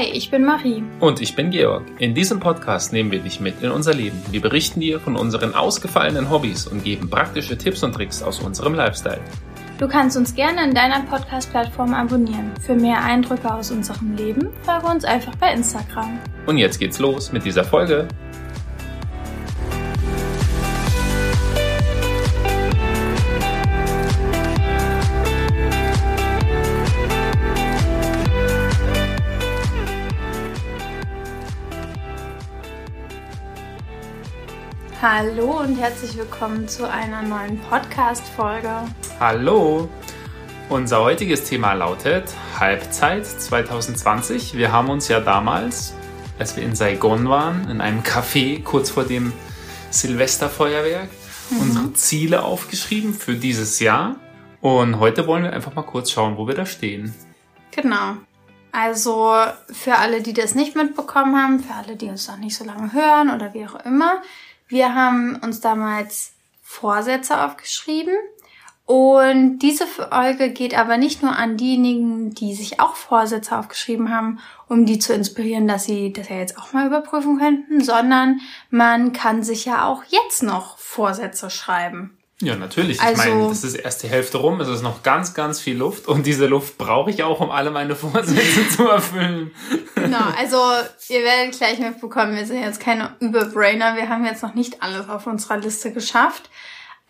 [0.00, 0.82] Hi, ich bin Marie.
[0.98, 1.82] Und ich bin Georg.
[1.98, 4.18] In diesem Podcast nehmen wir dich mit in unser Leben.
[4.30, 8.72] Wir berichten dir von unseren ausgefallenen Hobbys und geben praktische Tipps und Tricks aus unserem
[8.72, 9.20] Lifestyle.
[9.76, 12.50] Du kannst uns gerne in deiner Podcast-Plattform abonnieren.
[12.62, 16.18] Für mehr Eindrücke aus unserem Leben folge uns einfach bei Instagram.
[16.46, 18.08] Und jetzt geht's los mit dieser Folge.
[35.02, 38.82] Hallo und herzlich willkommen zu einer neuen Podcast-Folge.
[39.18, 39.88] Hallo!
[40.68, 42.24] Unser heutiges Thema lautet
[42.58, 44.58] Halbzeit 2020.
[44.58, 45.94] Wir haben uns ja damals,
[46.38, 49.32] als wir in Saigon waren, in einem Café kurz vor dem
[49.88, 51.08] Silvesterfeuerwerk,
[51.48, 51.60] mhm.
[51.60, 54.16] unsere Ziele aufgeschrieben für dieses Jahr.
[54.60, 57.14] Und heute wollen wir einfach mal kurz schauen, wo wir da stehen.
[57.70, 58.16] Genau.
[58.70, 59.34] Also
[59.72, 62.92] für alle, die das nicht mitbekommen haben, für alle, die uns noch nicht so lange
[62.92, 64.20] hören oder wie auch immer,
[64.70, 66.32] wir haben uns damals
[66.62, 68.14] Vorsätze aufgeschrieben.
[68.86, 74.40] Und diese Folge geht aber nicht nur an diejenigen, die sich auch Vorsätze aufgeschrieben haben,
[74.68, 78.40] um die zu inspirieren, dass sie das ja jetzt auch mal überprüfen könnten, sondern
[78.70, 82.16] man kann sich ja auch jetzt noch Vorsätze schreiben.
[82.42, 83.00] Ja, natürlich.
[83.00, 85.76] Also, ich meine, das ist erst die Hälfte rum, es ist noch ganz, ganz viel
[85.76, 89.50] Luft und diese Luft brauche ich auch, um alle meine Vorsätze zu erfüllen.
[89.94, 90.56] Genau, also
[91.08, 95.08] ihr werdet gleich mitbekommen, wir sind jetzt keine Überbrainer, wir haben jetzt noch nicht alles
[95.10, 96.48] auf unserer Liste geschafft.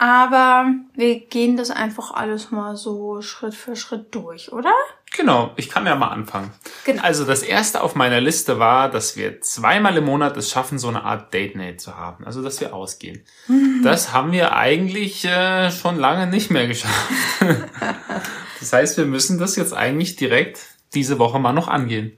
[0.00, 4.72] Aber wir gehen das einfach alles mal so Schritt für Schritt durch, oder?
[5.14, 6.52] Genau, ich kann ja mal anfangen.
[6.86, 7.02] Genau.
[7.02, 10.88] Also das erste auf meiner Liste war, dass wir zweimal im Monat es schaffen, so
[10.88, 12.24] eine Art Date Night zu haben.
[12.24, 13.26] Also dass wir ausgehen.
[13.46, 13.82] Mhm.
[13.84, 17.12] Das haben wir eigentlich äh, schon lange nicht mehr geschafft.
[18.58, 20.60] das heißt, wir müssen das jetzt eigentlich direkt
[20.94, 22.16] diese Woche mal noch angehen.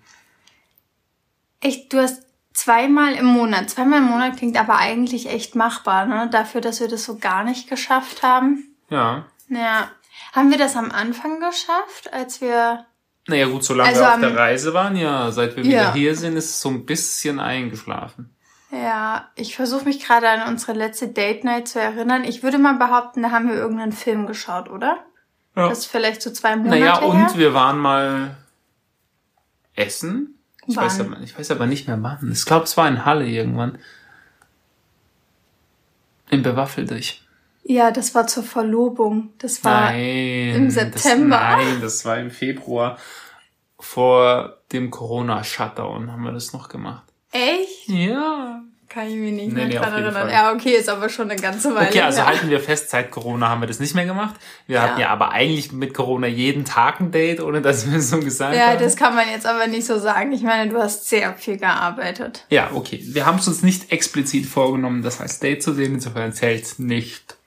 [1.59, 2.23] Echt, du hast
[2.55, 3.71] Zweimal im Monat.
[3.71, 6.29] Zweimal im Monat klingt aber eigentlich echt machbar, ne?
[6.31, 8.75] Dafür, dass wir das so gar nicht geschafft haben.
[8.91, 9.25] Ja.
[9.49, 9.89] Ja.
[10.33, 12.87] Haben wir das am Anfang geschafft, als wir.
[13.27, 15.31] Naja, gut, solange also wir auf der Reise waren, ja.
[15.31, 15.71] Seit wir ja.
[15.71, 18.35] wieder hier sind, ist es so ein bisschen eingeschlafen.
[18.71, 22.25] Ja, ich versuche mich gerade an unsere letzte Date Night zu erinnern.
[22.25, 25.05] Ich würde mal behaupten, da haben wir irgendeinen Film geschaut, oder?
[25.55, 25.69] Ja.
[25.69, 27.31] Das ist vielleicht so zwei Monate Naja, und her.
[27.35, 28.37] wir waren mal
[29.75, 30.42] essen.
[30.67, 32.31] Ich weiß, aber, ich weiß aber nicht mehr wann.
[32.33, 33.79] Ich glaube, es war in Halle irgendwann.
[36.31, 37.27] In Bewaffeldich.
[37.65, 39.31] Ja, das war zur Verlobung.
[39.39, 41.39] Das war nein, im September.
[41.39, 42.99] Das, nein, das war im Februar.
[43.79, 47.05] Vor dem Corona-Shutdown haben wir das noch gemacht.
[47.33, 47.89] Echt?
[47.89, 48.63] Ja.
[48.93, 50.29] Kann ich mich nicht nee, mehr nee, dran erinnern.
[50.29, 51.89] Ja, okay, ist aber schon eine ganze Weile.
[51.89, 52.27] Okay, also her.
[52.27, 54.35] halten wir fest, seit Corona haben wir das nicht mehr gemacht.
[54.67, 54.83] Wir ja.
[54.83, 58.21] hatten ja aber eigentlich mit Corona jeden Tag ein Date, ohne dass wir es so
[58.21, 58.75] gesagt ja, haben.
[58.75, 60.33] Ja, das kann man jetzt aber nicht so sagen.
[60.33, 62.45] Ich meine, du hast sehr viel gearbeitet.
[62.51, 63.01] Ja, okay.
[63.03, 67.39] Wir haben es uns nicht explizit vorgenommen, das heißt Date zu sehen, insofern zählt nicht.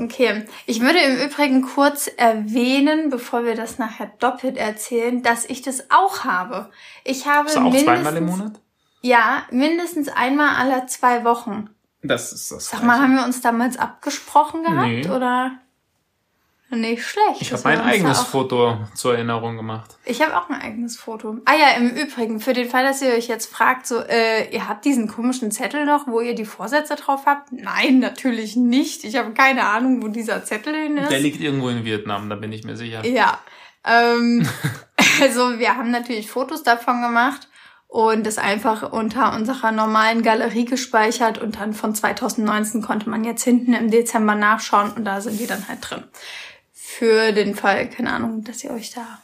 [0.00, 5.62] Okay, ich würde im Übrigen kurz erwähnen, bevor wir das nachher doppelt erzählen, dass ich
[5.62, 6.70] das auch habe.
[7.04, 8.52] Ich habe Ist auch zweimal im Monat?
[9.00, 11.70] Ja, mindestens einmal alle zwei Wochen.
[12.02, 12.70] Das ist das.
[12.70, 15.08] Sag mal, haben wir uns damals abgesprochen gehabt nee.
[15.08, 15.58] oder?
[16.70, 17.40] Nicht schlecht.
[17.40, 19.96] Ich habe mein eigenes Foto zur Erinnerung gemacht.
[20.04, 21.38] Ich habe auch ein eigenes Foto.
[21.46, 24.68] Ah ja, im Übrigen, für den Fall, dass ihr euch jetzt fragt, so, äh, ihr
[24.68, 27.52] habt diesen komischen Zettel noch, wo ihr die Vorsätze drauf habt?
[27.52, 29.04] Nein, natürlich nicht.
[29.04, 31.10] Ich habe keine Ahnung, wo dieser Zettel hin ist.
[31.10, 33.02] Der liegt irgendwo in Vietnam, da bin ich mir sicher.
[33.06, 33.38] Ja.
[33.84, 34.46] Ähm,
[35.22, 37.48] also wir haben natürlich Fotos davon gemacht
[37.88, 43.42] und das einfach unter unserer normalen Galerie gespeichert und dann von 2019 konnte man jetzt
[43.42, 46.04] hinten im Dezember nachschauen und da sind die dann halt drin.
[46.72, 49.20] Für den Fall, keine Ahnung, dass ihr euch da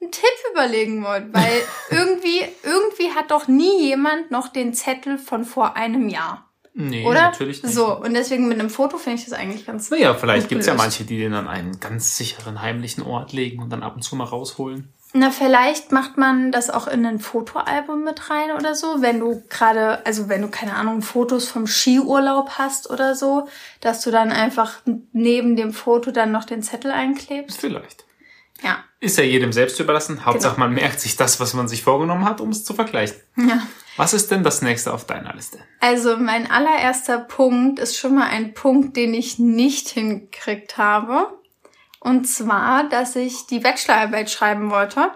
[0.00, 5.44] einen Tipp überlegen wollt, weil irgendwie, irgendwie hat doch nie jemand noch den Zettel von
[5.44, 6.44] vor einem Jahr.
[6.74, 7.22] Nee, Oder?
[7.22, 7.74] natürlich nicht.
[7.74, 10.74] So, und deswegen mit einem Foto finde ich das eigentlich ganz Naja, vielleicht gibt's ja
[10.74, 14.14] manche, die den an einen ganz sicheren, heimlichen Ort legen und dann ab und zu
[14.14, 14.92] mal rausholen.
[15.14, 19.42] Na, vielleicht macht man das auch in ein Fotoalbum mit rein oder so, wenn du
[19.48, 23.48] gerade, also wenn du keine Ahnung, Fotos vom Skiurlaub hast oder so,
[23.80, 24.82] dass du dann einfach
[25.12, 27.58] neben dem Foto dann noch den Zettel einklebst.
[27.58, 28.04] Vielleicht.
[28.62, 28.84] Ja.
[29.00, 30.26] Ist ja jedem selbst überlassen.
[30.26, 30.66] Hauptsache genau.
[30.66, 33.16] man merkt sich das, was man sich vorgenommen hat, um es zu vergleichen.
[33.36, 33.62] Ja.
[33.96, 35.58] Was ist denn das nächste auf deiner Liste?
[35.80, 41.32] Also mein allererster Punkt ist schon mal ein Punkt, den ich nicht hingekriegt habe.
[42.00, 45.10] Und zwar, dass ich die Bachelorarbeit schreiben wollte.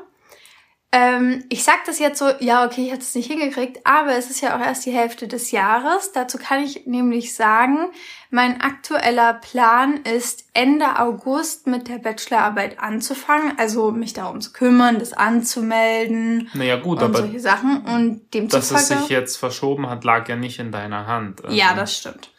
[0.94, 4.28] Ähm, ich sag das jetzt so, ja, okay, ich hätte es nicht hingekriegt, aber es
[4.28, 6.12] ist ja auch erst die Hälfte des Jahres.
[6.12, 7.90] Dazu kann ich nämlich sagen,
[8.28, 14.98] mein aktueller Plan ist, Ende August mit der Bachelorarbeit anzufangen, also mich darum zu kümmern,
[14.98, 16.50] das anzumelden.
[16.52, 17.86] Naja, gut, und aber solche Sachen.
[17.86, 21.42] Und dem dass es sich jetzt verschoben hat, lag ja nicht in deiner Hand.
[21.42, 22.31] Also, Ja, das stimmt.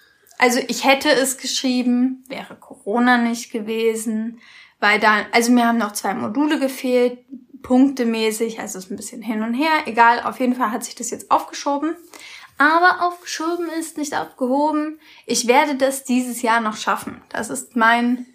[0.44, 4.42] Also ich hätte es geschrieben, wäre Corona nicht gewesen,
[4.82, 7.20] weil dann, also mir haben noch zwei Module gefehlt,
[7.62, 9.72] punktemäßig, also es ist ein bisschen hin und her.
[9.86, 11.96] Egal, auf jeden Fall hat sich das jetzt aufgeschoben.
[12.58, 15.00] Aber aufgeschoben ist nicht aufgehoben.
[15.26, 17.22] Ich werde das dieses Jahr noch schaffen.
[17.30, 18.26] Das ist mein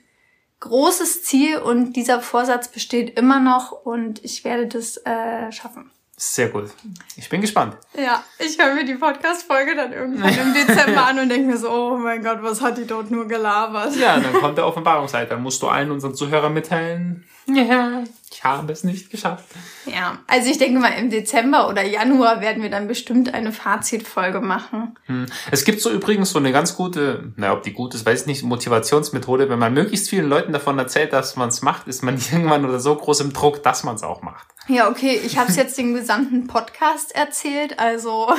[0.60, 5.90] großes Ziel und dieser Vorsatz besteht immer noch und ich werde das äh, schaffen.
[6.20, 6.70] Sehr gut.
[7.14, 7.76] Ich bin gespannt.
[7.96, 11.70] Ja, ich höre mir die Podcast-Folge dann irgendwann im Dezember an und denke mir so,
[11.70, 13.94] oh mein Gott, was hat die dort nur gelabert?
[13.94, 15.30] Ja, dann kommt der Offenbarungszeit.
[15.30, 17.24] Dann musst du allen unseren Zuhörern mitteilen.
[17.46, 18.02] Ja,
[18.38, 19.44] ich habe es nicht geschafft.
[19.86, 24.40] Ja, also ich denke mal, im Dezember oder Januar werden wir dann bestimmt eine Fazitfolge
[24.40, 24.96] machen.
[25.06, 25.26] Hm.
[25.50, 28.26] Es gibt so übrigens so eine ganz gute, na, ob die gut ist, weiß ich
[28.28, 29.48] nicht, Motivationsmethode.
[29.50, 32.78] Wenn man möglichst vielen Leuten davon erzählt, dass man es macht, ist man irgendwann oder
[32.78, 34.46] so groß im Druck, dass man es auch macht.
[34.68, 38.32] Ja, okay, ich habe es jetzt den gesamten Podcast erzählt, also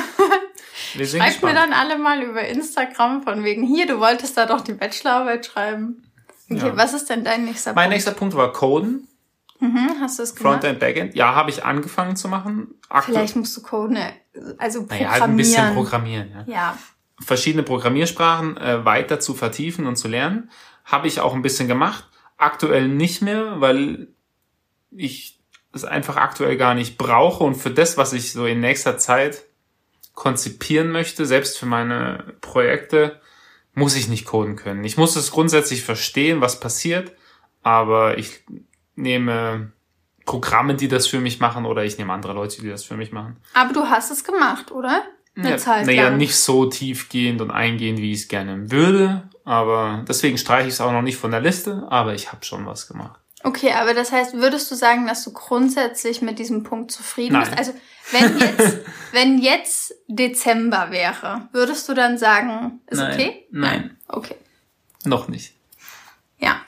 [0.96, 4.72] schreibt mir dann alle mal über Instagram von wegen hier, du wolltest da doch die
[4.72, 6.04] Bachelorarbeit schreiben.
[6.50, 6.76] Okay, Ja.
[6.76, 7.92] was ist denn dein nächster Mein Punkt?
[7.94, 9.06] nächster Punkt war Coden,
[9.60, 10.54] Mhm, hast du es gemacht?
[10.62, 11.14] Frontend, Backend.
[11.14, 12.74] Ja, habe ich angefangen zu machen.
[12.88, 14.12] Aktu- Vielleicht musst du Coden, äh,
[14.58, 14.88] also programmieren.
[14.88, 16.30] naja, halt ein bisschen programmieren.
[16.32, 16.44] Ja.
[16.52, 16.78] ja,
[17.20, 20.50] verschiedene Programmiersprachen äh, weiter zu vertiefen und zu lernen.
[20.84, 22.04] Habe ich auch ein bisschen gemacht.
[22.38, 24.08] Aktuell nicht mehr, weil
[24.90, 25.38] ich
[25.72, 29.44] es einfach aktuell gar nicht brauche und für das, was ich so in nächster Zeit
[30.14, 33.20] konzipieren möchte, selbst für meine Projekte,
[33.74, 34.82] muss ich nicht coden können.
[34.84, 37.12] Ich muss es grundsätzlich verstehen, was passiert,
[37.62, 38.42] aber ich
[39.00, 39.72] nehme
[40.26, 43.10] Programme, die das für mich machen oder ich nehme andere Leute, die das für mich
[43.12, 43.36] machen.
[43.54, 45.02] aber du hast es gemacht, oder?
[45.36, 49.28] Eine Ja, Zeit naja, nicht so tiefgehend und eingehend, wie ich es gerne würde.
[49.44, 52.66] Aber deswegen streiche ich es auch noch nicht von der Liste, aber ich habe schon
[52.66, 53.18] was gemacht.
[53.42, 57.44] Okay, aber das heißt, würdest du sagen, dass du grundsätzlich mit diesem Punkt zufrieden Nein.
[57.44, 57.58] bist?
[57.58, 57.72] Also,
[58.12, 58.78] wenn jetzt,
[59.12, 63.12] wenn jetzt Dezember wäre, würdest du dann sagen, ist Nein.
[63.14, 63.46] okay?
[63.50, 63.96] Nein.
[64.08, 64.34] Okay.
[65.04, 65.54] Noch nicht.
[66.38, 66.60] Ja.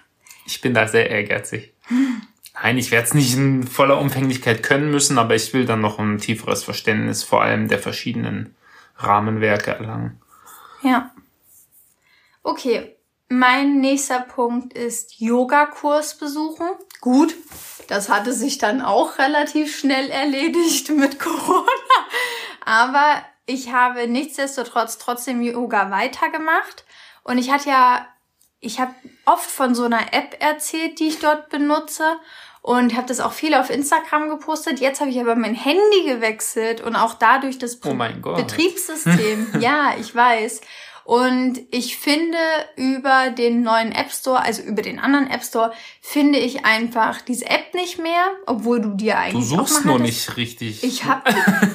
[0.46, 1.74] Ich bin da sehr ehrgeizig.
[2.54, 5.98] Nein, ich werde es nicht in voller Umfänglichkeit können müssen, aber ich will dann noch
[5.98, 8.54] ein tieferes Verständnis vor allem der verschiedenen
[8.96, 10.20] Rahmenwerke erlangen.
[10.82, 11.10] Ja.
[12.42, 12.96] Okay.
[13.28, 16.66] Mein nächster Punkt ist Yogakurs besuchen.
[17.00, 17.34] Gut.
[17.88, 21.66] Das hatte sich dann auch relativ schnell erledigt mit Corona.
[22.64, 26.84] Aber ich habe nichtsdestotrotz trotzdem Yoga weitergemacht.
[27.24, 28.06] Und ich hatte ja,
[28.62, 28.94] ich habe
[29.26, 32.04] oft von so einer App erzählt, die ich dort benutze.
[32.64, 34.78] Und habe das auch viel auf Instagram gepostet.
[34.78, 37.92] Jetzt habe ich aber mein Handy gewechselt und auch dadurch das Oh.
[38.36, 39.48] Betriebssystem.
[39.60, 40.60] ja, ich weiß.
[41.04, 42.38] Und ich finde
[42.76, 47.46] über den neuen App Store, also über den anderen App Store, finde ich einfach diese
[47.50, 50.28] App nicht mehr, obwohl du dir Du eigentlich auch suchst mal nur hattest.
[50.28, 50.84] nicht richtig.
[50.84, 51.28] Ich hab,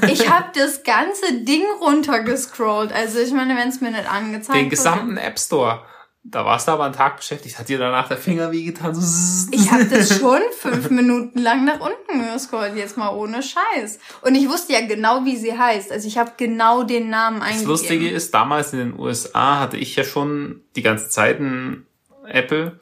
[0.10, 2.94] ich hab das ganze Ding runtergescrollt.
[2.94, 4.70] Also ich meine, wenn es mir nicht angezeigt den wird.
[4.72, 5.82] gesamten App Store.
[6.24, 7.58] Da warst du aber einen Tag beschäftigt.
[7.58, 8.94] Hat dir danach der Finger wehgetan?
[8.94, 9.50] So.
[9.52, 14.00] Ich habe das schon fünf Minuten lang nach unten gescrollt, jetzt mal ohne Scheiß.
[14.24, 15.90] Und ich wusste ja genau, wie sie heißt.
[15.92, 17.72] Also ich habe genau den Namen Das eingegeben.
[17.72, 21.88] Lustige ist, damals in den USA hatte ich ja schon die ganze Zeit ein
[22.26, 22.78] Apple.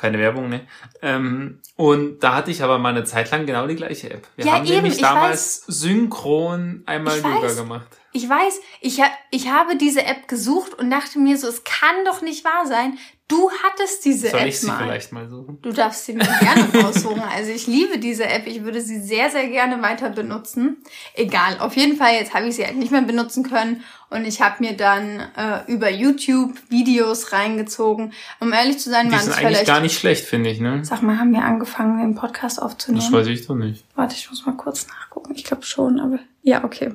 [0.00, 0.62] Keine Werbung, ne?
[1.02, 4.26] Ähm, und da hatte ich aber mal eine Zeit lang genau die gleiche App.
[4.36, 7.56] Wir Ja, haben eben, nämlich ich damals synchron einmal Yoga weiß.
[7.56, 7.86] gemacht.
[8.12, 12.04] Ich weiß, ich, ha ich habe diese App gesucht und dachte mir so, es kann
[12.06, 12.98] doch nicht wahr sein.
[13.30, 14.82] Du hattest diese Soll App ich sie mal.
[14.82, 15.58] vielleicht mal suchen?
[15.62, 17.22] Du darfst sie mir gerne raussuchen.
[17.22, 18.46] Also ich liebe diese App.
[18.46, 20.78] Ich würde sie sehr, sehr gerne weiter benutzen.
[21.14, 21.58] Egal.
[21.60, 23.84] Auf jeden Fall, jetzt habe ich sie halt nicht mehr benutzen können.
[24.10, 28.12] Und ich habe mir dann äh, über YouTube Videos reingezogen.
[28.40, 29.66] Um ehrlich zu sein, Die waren sind es eigentlich vielleicht...
[29.68, 30.84] gar nicht schlecht, finde ich, ne?
[30.84, 33.00] Sag mal, haben wir angefangen, den Podcast aufzunehmen?
[33.04, 33.84] Das weiß ich doch nicht.
[33.94, 35.32] Warte, ich muss mal kurz nachgucken.
[35.36, 36.18] Ich glaube schon, aber...
[36.42, 36.92] Ja, okay.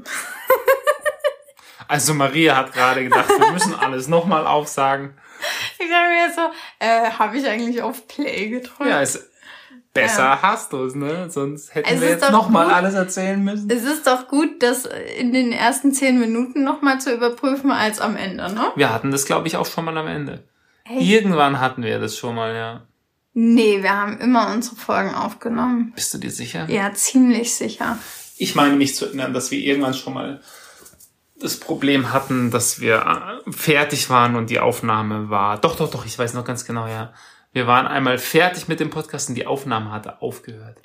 [1.88, 5.14] Also Maria hat gerade gedacht, wir müssen alles nochmal aufsagen.
[5.80, 6.42] Ich dachte mir so,
[6.80, 8.90] äh, habe ich eigentlich auf Play gedrückt?
[8.90, 9.30] Ja, ist
[9.94, 11.30] besser hast du es, ne?
[11.30, 13.70] Sonst hätten Es wir jetzt nochmal alles erzählen müssen.
[13.70, 14.88] Es ist doch gut, das
[15.18, 18.72] in den ersten zehn Minuten nochmal zu überprüfen, als am Ende, ne?
[18.76, 20.44] Wir hatten das, glaube ich, auch schon mal am Ende.
[20.84, 21.02] Hey.
[21.02, 22.88] Irgendwann hatten wir das schon mal, ja.
[23.34, 25.94] Nee, wir haben immer unsere Folgen aufgenommen.
[25.96, 26.70] Bist du dir sicher?
[26.70, 27.98] Ja, ziemlich sicher.
[28.38, 30.42] Ich meine mich zu erinnern, dass wir irgendwann schon mal
[31.40, 35.58] das Problem hatten, dass wir äh, fertig waren und die Aufnahme war.
[35.60, 37.14] Doch, doch, doch, ich weiß noch ganz genau, ja.
[37.52, 40.78] Wir waren einmal fertig mit dem Podcast und die Aufnahme hatte aufgehört.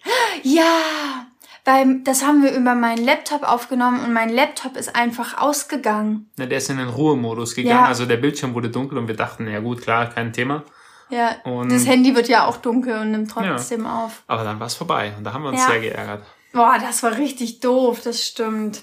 [0.42, 1.26] Ja,
[1.64, 6.30] Weil das haben wir über meinen Laptop aufgenommen und mein Laptop ist einfach ausgegangen.
[6.38, 7.86] Na, der ist in den Ruhemodus gegangen, Ja.
[7.86, 10.62] also der Bildschirm wurde dunkel und wir dachten, ja gut, klar, kein Thema.
[11.10, 14.22] Ja, Und- das Handy wird ja auch dunkel und nimmt trotzdem auf.
[14.28, 15.66] Aber dann war es vorbei und da haben wir uns Ja.
[15.66, 16.22] sehr geärgert.
[16.52, 18.82] Boah, das war richtig doof, das stimmt.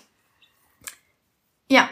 [1.69, 1.89] Ja,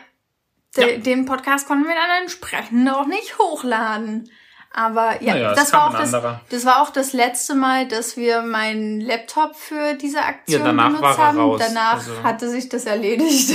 [0.77, 0.97] De Ja.
[0.99, 4.29] den Podcast konnten wir dann entsprechend auch nicht hochladen.
[4.73, 8.17] Aber ja, Naja, das, war auch ein das, das war auch das letzte Mal, dass
[8.17, 11.39] wir meinen Laptop für diese Aktion Ja, danach benutzt war er haben.
[11.39, 13.53] raus, Danach also- hatte sich das erledigt.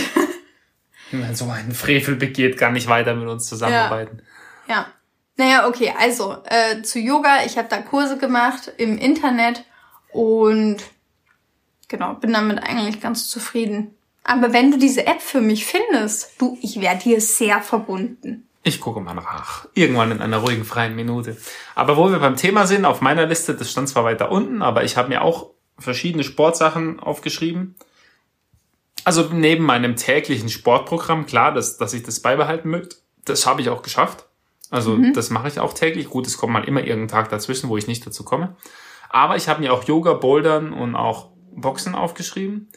[1.11, 4.23] Wenn so einen Frevel begeht, gar nicht weiter mit uns zusammenarbeiten.
[4.69, 4.87] Ja.
[5.37, 9.65] Naja, okay, also äh, zu Yoga, ich habe da Kurse gemacht im Internet
[10.13, 10.79] und
[11.89, 13.95] genau, bin damit eigentlich ganz zufrieden.
[14.31, 18.49] Aber wenn du diese App für mich findest, du, ich werde dir sehr verbunden.
[18.63, 19.67] Ich gucke mal nach.
[19.75, 21.37] Irgendwann in einer ruhigen, freien Minute.
[21.75, 24.85] Aber wo wir beim Thema sind, auf meiner Liste, das stand zwar weiter unten, aber
[24.85, 27.75] ich habe mir auch verschiedene Sportsachen aufgeschrieben.
[29.03, 33.69] Also neben meinem täglichen Sportprogramm, klar, dass, dass ich das beibehalten möchte, das habe ich
[33.69, 34.27] auch geschafft.
[34.71, 36.09] Also das mache ich auch täglich.
[36.09, 38.55] Gut, es kommt mal immer irgendein Tag dazwischen, wo ich nicht dazu komme.
[39.09, 42.69] Aber ich habe mir auch Yoga, Bouldern und auch Boxen aufgeschrieben.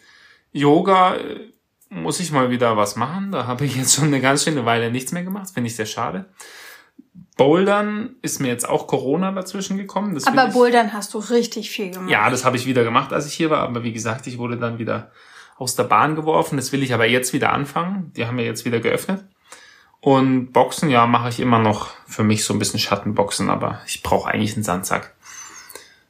[0.53, 1.51] Yoga äh,
[1.89, 3.31] muss ich mal wieder was machen.
[3.31, 5.49] Da habe ich jetzt schon eine ganz schöne Weile nichts mehr gemacht.
[5.53, 6.25] Finde ich sehr schade.
[7.37, 10.13] Bouldern ist mir jetzt auch Corona dazwischen gekommen.
[10.13, 12.09] Das Aber ich- Bouldern hast du richtig viel gemacht.
[12.09, 13.59] ja, das habe ich wieder gemacht, als ich hier war.
[13.59, 15.11] Aber wie gesagt, ich wurde dann wieder
[15.57, 16.57] aus der Bahn geworfen.
[16.57, 18.11] Das will ich aber jetzt wieder anfangen.
[18.15, 19.23] Die haben ja jetzt wieder geöffnet.
[19.99, 24.03] Und Boxen, ja, mache ich immer noch für mich so ein bisschen Schattenboxen, aber ich
[24.03, 25.15] brauche eigentlich einen Sandsack.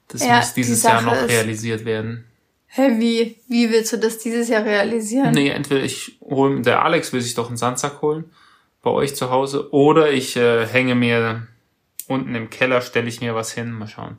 [0.08, 2.26] Das Ja, muss dieses die Jahr noch ist- realisiert werden.
[2.76, 5.32] Hä, wie, wie willst du das dieses Jahr realisieren?
[5.32, 8.32] Nee, entweder ich hole, der Alex will sich doch einen Sandsack holen
[8.82, 11.48] bei euch zu Hause oder ich äh, hänge mir
[12.08, 14.18] unten im Keller, stelle ich mir was hin, mal schauen.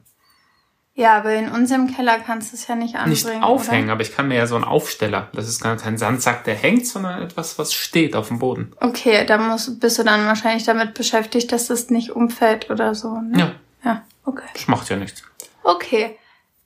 [0.94, 3.38] Ja, aber in unserem Keller kannst du es ja nicht anbringen.
[3.40, 5.28] Nicht aufhängen, aber ich kann mir ja so einen Aufsteller.
[5.32, 8.72] Das ist gar kein Sandsack, der hängt, sondern etwas, was steht auf dem Boden.
[8.76, 8.86] Oder?
[8.86, 13.20] Okay, da musst, bist du dann wahrscheinlich damit beschäftigt, dass das nicht umfällt oder so.
[13.20, 13.36] Ne?
[13.40, 14.46] Ja, Ja, okay.
[14.52, 15.24] das macht ja nichts.
[15.64, 16.16] Okay.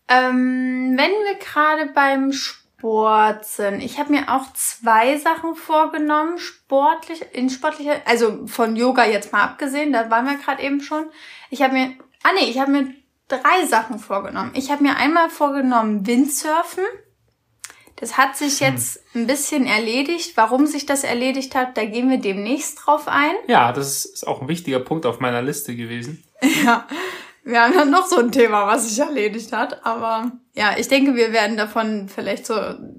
[0.09, 7.23] Ähm, wenn wir gerade beim Sport sind, ich habe mir auch zwei Sachen vorgenommen, sportlich,
[7.33, 11.07] in sportlicher, also von Yoga jetzt mal abgesehen, da waren wir gerade eben schon.
[11.51, 12.95] Ich habe mir, ah nee, ich habe mir
[13.29, 14.53] drei Sachen vorgenommen.
[14.55, 16.85] Ich habe mir einmal vorgenommen Windsurfen.
[17.97, 20.37] Das hat sich jetzt ein bisschen erledigt.
[20.37, 23.33] Warum sich das erledigt hat, da gehen wir demnächst drauf ein.
[23.49, 26.25] Ja, das ist auch ein wichtiger Punkt auf meiner Liste gewesen.
[26.65, 26.87] Ja,
[27.49, 29.85] wir haben ja noch so ein Thema, was sich erledigt hat.
[29.85, 32.55] Aber ja, ich denke, wir werden davon vielleicht so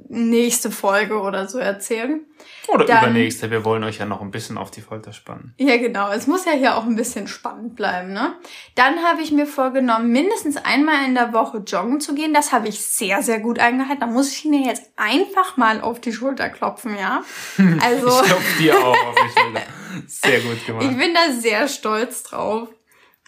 [0.09, 2.21] nächste Folge oder so erzählen.
[2.67, 5.53] Oder Dann- übernächste, wir wollen euch ja noch ein bisschen auf die Folter spannen.
[5.57, 6.11] Ja, genau.
[6.11, 8.33] Es muss ja hier auch ein bisschen spannend bleiben, ne?
[8.75, 12.33] Dann habe ich mir vorgenommen, mindestens einmal in der Woche joggen zu gehen.
[12.33, 13.99] Das habe ich sehr, sehr gut eingehalten.
[14.01, 17.23] Da muss ich mir jetzt einfach mal auf die Schulter klopfen, ja?
[17.83, 19.61] Also, Ich klopfe dir auch auf die Schulter.
[20.07, 20.97] Sehr gut ich gemacht.
[20.97, 22.69] bin da sehr stolz drauf.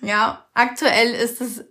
[0.01, 1.63] Ja, aktuell ist es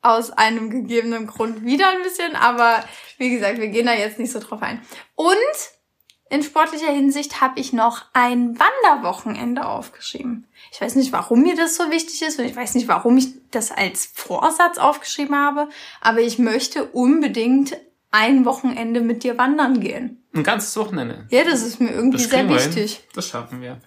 [0.00, 2.84] aus einem gegebenen Grund wieder ein bisschen, aber
[3.18, 4.80] wie gesagt, wir gehen da jetzt nicht so drauf ein.
[5.14, 5.36] Und
[6.30, 10.46] in sportlicher Hinsicht habe ich noch ein Wanderwochenende aufgeschrieben.
[10.70, 13.28] Ich weiß nicht, warum mir das so wichtig ist und ich weiß nicht, warum ich
[13.50, 15.68] das als Vorsatz aufgeschrieben habe,
[16.00, 17.76] aber ich möchte unbedingt
[18.10, 20.22] ein Wochenende mit dir wandern gehen.
[20.34, 21.26] Ein ganzes Wochenende.
[21.30, 22.74] Ja, das ist mir irgendwie sehr wir hin.
[22.74, 23.08] wichtig.
[23.14, 23.80] Das schaffen wir.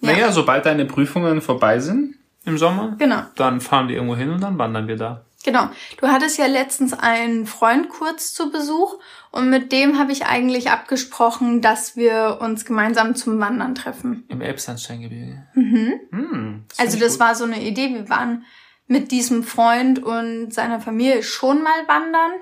[0.00, 0.12] Ja.
[0.12, 2.14] Naja, sobald deine Prüfungen vorbei sind
[2.44, 3.22] im Sommer, Genau.
[3.36, 5.24] dann fahren wir irgendwo hin und dann wandern wir da.
[5.44, 5.68] Genau.
[6.00, 8.98] Du hattest ja letztens einen Freund kurz zu Besuch
[9.30, 14.24] und mit dem habe ich eigentlich abgesprochen, dass wir uns gemeinsam zum Wandern treffen.
[14.28, 15.46] Im Elbsandsteingebirge.
[15.54, 15.92] Mhm.
[16.10, 17.20] Hm, also finde ich das gut.
[17.20, 17.94] war so eine Idee.
[17.94, 18.44] Wir waren
[18.88, 22.32] mit diesem Freund und seiner Familie schon mal wandern.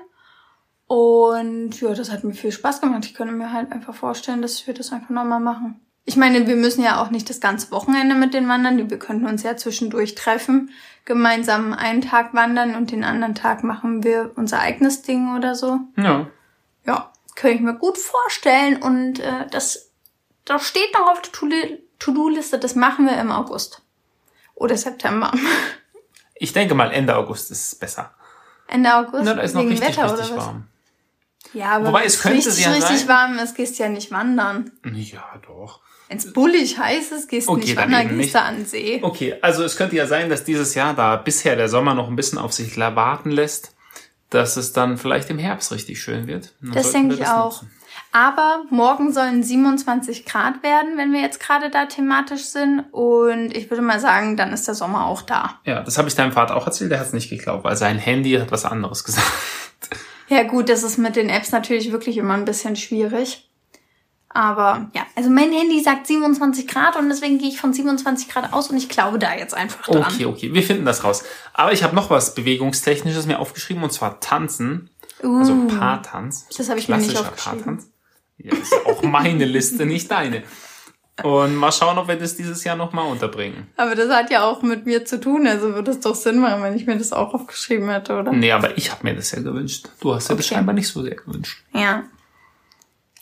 [0.87, 3.05] Und ja, das hat mir viel Spaß gemacht.
[3.05, 5.81] Ich könnte mir halt einfach vorstellen, dass wir das einfach nochmal machen.
[6.09, 8.89] Ich meine, wir müssen ja auch nicht das ganze Wochenende mit den wandern.
[8.89, 10.71] Wir könnten uns ja zwischendurch treffen,
[11.03, 15.81] gemeinsam einen Tag wandern und den anderen Tag machen wir unser eigenes Ding oder so.
[15.97, 16.27] Ja.
[16.85, 18.81] Ja, könnte ich mir gut vorstellen.
[18.81, 19.91] Und äh, das,
[20.45, 22.57] das steht noch auf der To- To-Do-Liste.
[22.57, 23.81] Das machen wir im August.
[24.55, 25.31] Oder September.
[26.39, 28.13] Ich denke mal, Ende August ist es besser.
[28.67, 30.45] Ende August Na, da ist noch wegen richtig, Wetter richtig oder was?
[30.45, 30.67] warm.
[31.53, 34.11] Ja, aber Wobei, es könnte richtig, ja richtig sein- warm ist, gehst du ja nicht
[34.11, 34.71] wandern.
[34.93, 35.81] Ja, doch.
[36.09, 38.99] Wenn es bullig heiß ist, gehst du Okay, nicht wandern, gehst du an den See.
[39.01, 42.15] Okay, also es könnte ja sein, dass dieses Jahr, da bisher der Sommer noch ein
[42.15, 43.75] bisschen auf sich warten lässt,
[44.29, 46.53] dass es dann vielleicht im Herbst richtig schön wird.
[46.61, 47.61] Dann Das denke wir ich auch.
[47.61, 47.71] nutzen.
[48.13, 52.85] Aber morgen sollen 27 Grad werden, wenn wir jetzt gerade da thematisch sind.
[52.91, 55.59] Und ich würde mal sagen, dann ist der Sommer auch da.
[55.65, 57.97] Ja, das habe ich deinem Vater auch erzählt, der hat es nicht geglaubt, weil sein
[57.97, 59.27] Handy hat was anderes gesagt.
[60.29, 63.46] Ja gut, das ist mit den Apps natürlich wirklich immer ein bisschen schwierig.
[64.29, 68.53] Aber ja, also mein Handy sagt 27 Grad und deswegen gehe ich von 27 Grad
[68.53, 70.03] aus und ich glaube da jetzt einfach dran.
[70.11, 71.23] Okay, okay, wir finden das raus.
[71.53, 74.89] Aber ich habe noch was Bewegungstechnisches mir aufgeschrieben und zwar Tanzen.
[75.23, 76.45] Uh, Also Paartanz.
[76.55, 77.63] Das habe ich mir nicht Klassischer aufgeschrieben.
[77.63, 77.89] Paartanz.
[78.37, 80.43] Ja, ist ja auch meine Liste, nicht deine.
[81.23, 83.65] Und mal schauen, ob wir das dieses Jahr nochmal unterbringen.
[83.75, 86.61] Aber das hat ja auch mit mir zu tun, also würde es doch Sinn machen,
[86.61, 88.31] wenn ich mir das auch aufgeschrieben hätte, oder?
[88.31, 89.87] Nee, aber ich habe mir das ja gewünscht.
[89.99, 90.43] Du hast das Okay.
[90.43, 91.63] scheinbar nicht so sehr gewünscht.
[91.73, 92.03] Ja.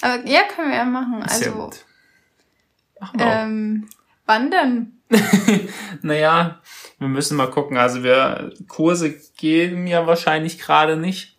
[0.01, 1.23] Aber ja, können wir ja machen.
[1.27, 1.75] Sehr Also, gut.
[2.99, 3.87] Machen wir ähm,
[4.25, 4.91] wann denn?
[6.01, 6.59] Naja,
[6.99, 7.77] wir müssen mal gucken.
[7.77, 11.35] Also wir Kurse gehen ja wahrscheinlich gerade nicht.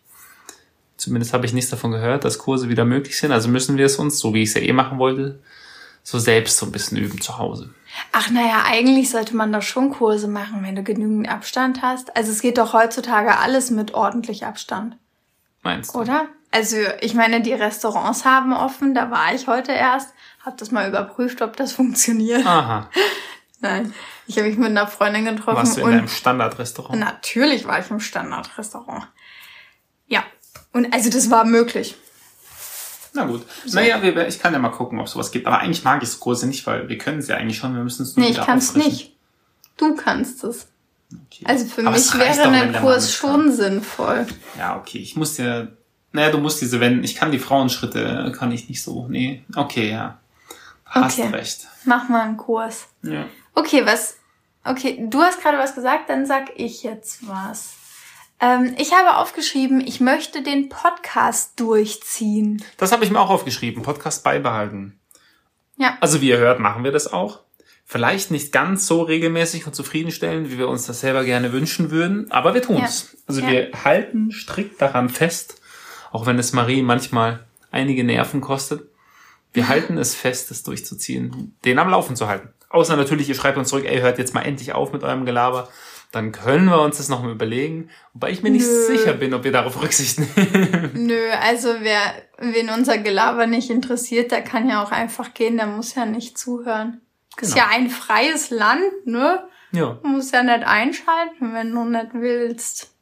[0.95, 3.31] Zumindest habe ich nichts davon gehört, dass Kurse wieder möglich sind.
[3.31, 5.39] Also müssen wir es uns, so wie ich es ja eh machen wollte,
[6.03, 7.69] so selbst so ein bisschen üben zu Hause.
[8.11, 12.15] Ach naja, eigentlich sollte man doch schon Kurse machen, wenn du genügend Abstand hast.
[12.15, 14.97] Also es geht doch heutzutage alles mit ordentlich Abstand,
[15.61, 15.99] Meinst du?
[15.99, 16.27] oder?
[16.51, 20.13] Also ich meine, die Restaurants haben offen, da war ich heute erst,
[20.45, 22.45] habe das mal überprüft, ob das funktioniert.
[22.45, 22.89] Aha.
[23.59, 23.93] Nein,
[24.27, 26.99] ich habe mich mit einer Freundin getroffen Warst du in einem Standardrestaurant?
[26.99, 29.07] natürlich war ich im Standardrestaurant.
[30.07, 30.23] Ja,
[30.73, 31.95] und also das war möglich.
[33.13, 33.43] Na gut.
[33.71, 35.47] Naja, wir, ich kann ja mal gucken, ob sowas gibt.
[35.47, 37.75] Aber eigentlich mag ich so Kurse nicht, weil wir können es ja eigentlich schon.
[37.75, 39.15] Wir müssen es nur Nee, ich kann es nicht.
[39.75, 40.67] Du kannst es.
[41.11, 41.45] Okay.
[41.45, 44.27] Also für Aber mich wäre doch, ein Kurs schon sinnvoll.
[44.57, 44.99] Ja, okay.
[44.99, 45.67] Ich muss ja.
[46.11, 47.03] Naja, du musst diese Wenden.
[47.03, 49.07] Ich kann die Frauenschritte, kann ich nicht so.
[49.07, 49.43] Nee.
[49.55, 50.19] Okay, ja.
[50.85, 51.29] Hast Okay.
[51.29, 51.67] recht.
[51.85, 52.87] Mach mal einen Kurs.
[53.03, 53.25] Ja.
[53.53, 54.17] Okay, was?
[54.63, 57.73] Okay, du hast gerade was gesagt, dann sag ich jetzt was.
[58.39, 62.63] Ähm, ich habe aufgeschrieben, ich möchte den Podcast durchziehen.
[62.77, 63.83] Das habe ich mir auch aufgeschrieben.
[63.83, 64.99] Podcast beibehalten.
[65.77, 65.97] Ja.
[66.01, 67.41] Also wie ihr hört, machen wir das auch.
[67.85, 72.29] Vielleicht nicht ganz so regelmäßig und zufriedenstellend, wie wir uns das selber gerne wünschen würden,
[72.31, 73.09] aber wir tun's.
[73.13, 73.19] Ja.
[73.27, 73.47] Also Ja.
[73.49, 75.61] wir halten strikt daran fest,
[76.17, 78.89] auch wenn es Marie manchmal einige Nerven kostet.
[79.53, 82.49] Wir halten es fest, es durchzuziehen, den am Laufen zu halten.
[82.69, 85.69] Außer natürlich, ihr schreibt uns zurück, ey, hört jetzt mal endlich auf mit eurem Gelaber.
[86.11, 87.89] Dann können wir uns das nochmal überlegen.
[88.13, 88.85] Wobei ich mir nicht Nö.
[88.87, 90.89] sicher bin, ob wir darauf Rücksicht nehmen.
[90.95, 91.99] Nö, also wer,
[92.39, 96.35] wen unser Gelaber nicht interessiert, der kann ja auch einfach gehen, der muss ja nicht
[96.37, 97.01] zuhören.
[97.39, 97.57] Ist Genau.
[97.65, 99.43] ja ein freies Land, ne?
[99.71, 99.99] ja.
[100.01, 102.93] Du musst ja nicht einschalten, wenn du nicht willst.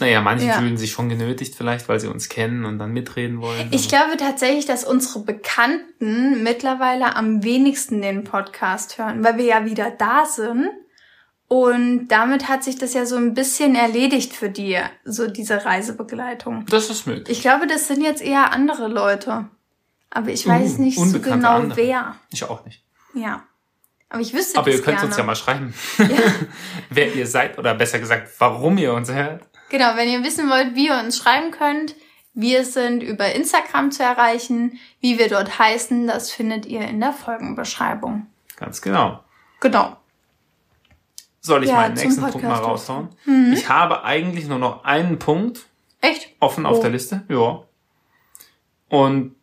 [0.00, 0.54] Naja, manche Ja.
[0.58, 3.68] fühlen sich schon genötigt vielleicht, weil sie uns kennen und dann mitreden wollen.
[3.72, 9.64] Ich glaube tatsächlich, dass unsere Bekannten mittlerweile am wenigsten den Podcast hören, weil wir ja
[9.64, 10.68] wieder da sind.
[11.48, 16.66] Und damit hat sich das ja so ein bisschen erledigt für die, so diese Reisebegleitung.
[16.68, 17.30] das ist möglich.
[17.30, 19.46] Ich glaube, das sind jetzt eher andere Leute.
[20.10, 21.76] Aber ich weiß Uh, nicht so genau andere.
[21.78, 22.16] wer.
[22.32, 22.82] Ich auch nicht.
[23.14, 23.44] Ja.
[24.10, 25.06] Aber ich wüsste Aber ihr könnt gerne.
[25.08, 26.06] uns ja mal schreiben, Ja.
[26.90, 29.47] wer ihr seid oder besser gesagt, warum ihr uns hört.
[29.70, 31.94] Genau, wenn ihr wissen wollt, wie ihr uns schreiben könnt,
[32.34, 34.78] wir sind über Instagram zu erreichen.
[35.00, 38.26] Wie wir dort heißen, das findet ihr in der Folgenbeschreibung.
[38.56, 39.22] Ganz genau.
[39.60, 39.96] Genau.
[41.40, 43.08] Soll ich Ja, meinen nächsten Punkt mal Podcast raushauen?
[43.52, 45.66] Ich habe eigentlich nur noch einen Punkt
[46.00, 46.34] Echt?
[46.40, 46.82] offen auf Oh.
[46.82, 47.24] der Liste.
[47.28, 47.62] Ja.
[48.88, 49.34] Und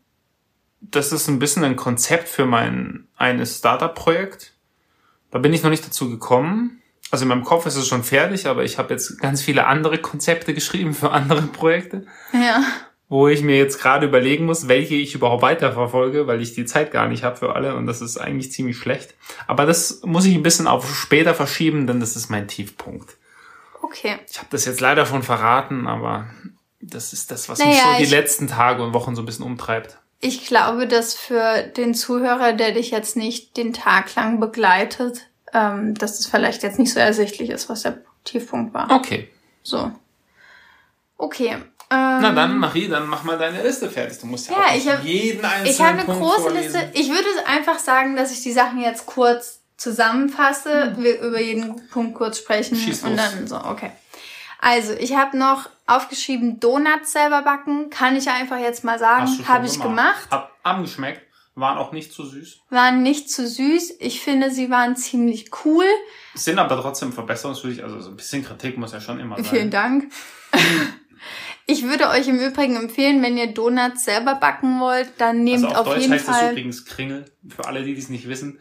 [0.81, 4.53] das ist ein bisschen ein Konzept für mein eines Startup-Projekt.
[5.31, 6.81] Da bin ich noch nicht dazu gekommen.
[7.15, 9.99] Also in meinem Kopf ist es schon fertig, aber ich habe jetzt ganz viele andere
[9.99, 12.61] Konzepte geschrieben für andere Projekte, Ja.
[13.07, 16.91] wo ich mir jetzt gerade überlegen muss, welche ich überhaupt weiterverfolge, weil ich die Zeit
[16.91, 19.13] gar nicht habe für alle und das ist eigentlich ziemlich schlecht.
[19.47, 23.15] Aber das muss ich ein bisschen auf später verschieben, denn das ist mein Tiefpunkt.
[23.81, 24.17] Okay.
[24.29, 26.25] Ich habe das jetzt leider schon verraten, aber
[26.81, 29.45] das ist das, was Naja, mich so die letzten Tage und Wochen so ein bisschen
[29.45, 29.99] umtreibt.
[30.19, 35.95] Ich glaube, dass für den Zuhörer, der dich jetzt nicht den Tag lang begleitet, ähm,
[35.95, 38.91] dass es vielleicht jetzt nicht so ersichtlich ist, was der Tiefpunkt war.
[38.91, 39.29] Okay.
[39.63, 39.91] So.
[41.17, 41.51] Okay.
[41.51, 44.19] Ähm, Na dann, Marie, dann mach mal deine Liste fertig.
[44.19, 46.81] Du musst ja, Ja, auch ich hab- jeden einzelnen Ich habe eine Punkt große vorlesen.
[46.81, 46.89] Liste.
[46.93, 52.15] Ich würde einfach sagen, dass ich die Sachen jetzt kurz zusammenfasse, wir über jeden Punkt
[52.15, 52.75] kurz sprechen.
[52.75, 53.21] Schieß und los.
[53.21, 53.91] dann so, okay.
[54.59, 57.89] Also, ich habe noch aufgeschrieben, Donuts selber backen.
[57.91, 60.27] Kann ich einfach jetzt mal sagen, habe ich gemacht.
[60.31, 61.21] Hat angeschmeckt,
[61.55, 62.59] waren auch nicht zu süß.
[62.69, 63.95] Waren nicht zu süß.
[63.99, 65.85] Ich finde, sie waren ziemlich cool.
[66.33, 67.83] Sind aber trotzdem verbesserungswürdig.
[67.83, 69.45] Also so ein bisschen Kritik muss ja schon immer sein.
[69.45, 70.11] Vielen Dank.
[71.67, 75.75] Ich würde euch im Übrigen empfehlen, wenn ihr Donuts selber backen wollt, dann nehmt Also
[75.75, 76.51] auf, auf, Deutsch jeden heißt es Fall.
[76.51, 77.25] übrigens Kringel.
[77.49, 78.59] Für alle, die es nicht wissen.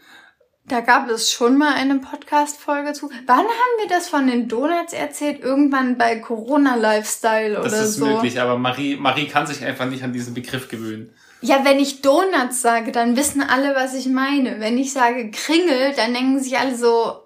[0.67, 3.11] Da gab es schon mal eine Podcast-Folge zu.
[3.27, 5.41] Wann haben wir das von den Donuts erzählt?
[5.41, 8.07] Irgendwann bei Corona Lifestyle Das oder ist so.
[8.07, 11.13] möglich, aber Marie, Marie kann sich einfach nicht an diesen Begriff gewöhnen.
[11.47, 14.61] Ja, wenn ich Donuts sage, dann wissen alle, was ich meine.
[14.61, 17.23] Wenn ich sage Kringel, dann denken sich alle so,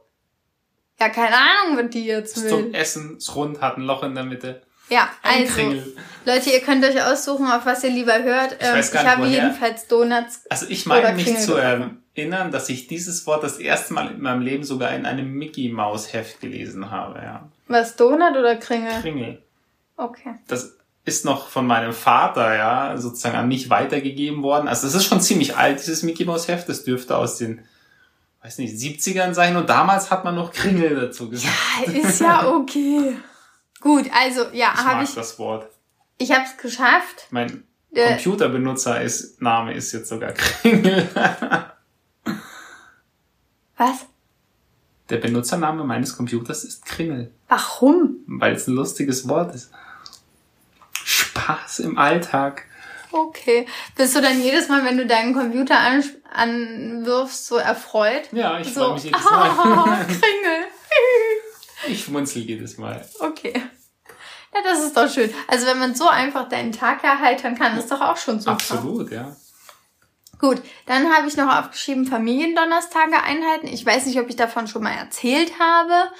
[1.00, 2.74] ja, keine Ahnung, was die jetzt Ist zum will.
[2.74, 4.62] Essen, ist rund, hat ein Loch in der Mitte.
[4.90, 5.96] Ja, Ein also, Kringel.
[6.24, 8.56] Leute, ihr könnt euch aussuchen, auf was ihr lieber hört.
[8.58, 9.32] Ich Ähm, weiß Ich, gar nicht, habe woher.
[9.32, 10.40] jedenfalls Donuts.
[10.48, 14.20] Also ich meine mich Kringel zu erinnern, dass ich dieses Wort das erste Mal in
[14.22, 17.48] meinem Leben sogar in einem Mickey Maus Heft gelesen habe, ja.
[17.68, 19.00] Was, Donut oder Kringel?
[19.02, 19.42] Kringel.
[19.98, 20.34] Okay.
[20.48, 20.77] Das
[21.08, 24.68] ist noch von meinem Vater, ja, sozusagen an mich weitergegeben worden.
[24.68, 26.68] Also es ist schon ziemlich alt, dieses Mickey Maus Heft.
[26.68, 27.64] Das dürfte aus den,
[28.42, 29.56] weiß nicht, 70ern sein.
[29.56, 31.52] Und damals hat man noch Kringel dazu gesagt.
[31.86, 33.16] Ah, Ist ja okay.
[33.80, 35.68] Gut, also, ja, habe ich, das Wort.
[36.18, 37.26] ich habe es geschafft.
[37.30, 41.08] Mein Äh, Computerbenutzer ist, Name ist jetzt sogar Kringel.
[43.76, 44.06] Was?
[45.10, 47.32] Der Benutzername meines Computers ist Kringel.
[47.48, 48.16] Warum?
[48.26, 49.70] weil es ein lustiges Wort ist.
[51.38, 52.64] Spaß im Alltag.
[53.10, 53.66] Okay.
[53.96, 58.28] Bist du dann jedes Mal, wenn du deinen Computer an, anwirfst, so erfreut?
[58.32, 60.06] Ja, ich so, freue mich jedes Mal.
[60.06, 60.64] Kringel.
[61.86, 63.06] Ich schmunzel jedes Mal.
[63.20, 63.54] Okay.
[64.54, 65.32] Ja, das ist doch schön.
[65.46, 68.52] Also wenn man so einfach deinen Tag erheitern kann, ist doch auch schon super.
[68.52, 69.36] Absolut, ja.
[70.38, 73.66] Gut, dann habe ich noch aufgeschrieben Familiendonnerstage einhalten.
[73.66, 76.10] Ich weiß nicht, ob ich davon schon mal erzählt habe,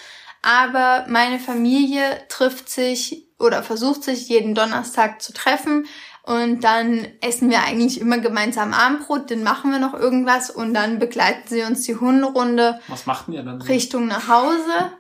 [0.42, 5.86] aber meine Familie trifft sich oder versucht sich jeden Donnerstag zu treffen
[6.24, 10.98] und dann essen wir eigentlich immer gemeinsam Abendbrot, dann machen wir noch irgendwas und dann
[10.98, 13.60] begleiten sie uns die Hunderunde Was macht denn ihr dann?
[13.60, 13.66] so?
[13.68, 14.92] Richtung nach Hause.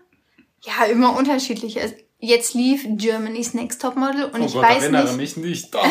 [0.62, 1.78] Ja, immer unterschiedlich.
[2.20, 5.74] Jetzt lief Germany's Next Top Model und Oh ich Gott, weiß erinnere nicht, mich nicht.
[5.76, 5.86] Oh.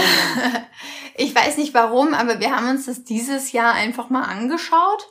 [1.15, 5.07] ich weiß nicht warum, aber wir haben uns das dieses Jahr einfach mal angeschaut.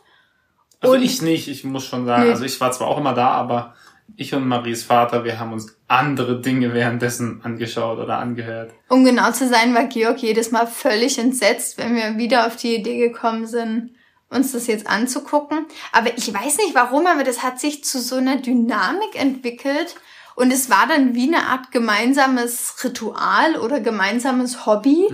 [0.81, 2.25] Also Und- ich nicht, ich muss schon sagen.
[2.25, 2.31] Nee.
[2.31, 3.75] Also ich war zwar auch immer da, aber
[4.17, 8.73] ich und Maries Vater, wir haben uns andere Dinge währenddessen angeschaut oder angehört.
[8.89, 12.77] Um genau zu sein, war Georg jedes Mal völlig entsetzt, wenn wir wieder auf die
[12.77, 13.91] Idee gekommen sind,
[14.31, 15.67] uns das jetzt anzugucken.
[15.93, 19.97] Aber ich weiß nicht warum, aber das hat sich zu so einer Dynamik entwickelt.
[20.35, 25.07] Und es war dann wie eine Art gemeinsames Ritual oder gemeinsames Hobby.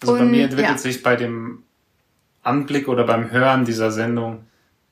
[0.00, 0.78] Also bei Und, mir entwickelt ja.
[0.78, 1.62] sich bei dem
[2.42, 4.44] Anblick oder beim Hören dieser Sendung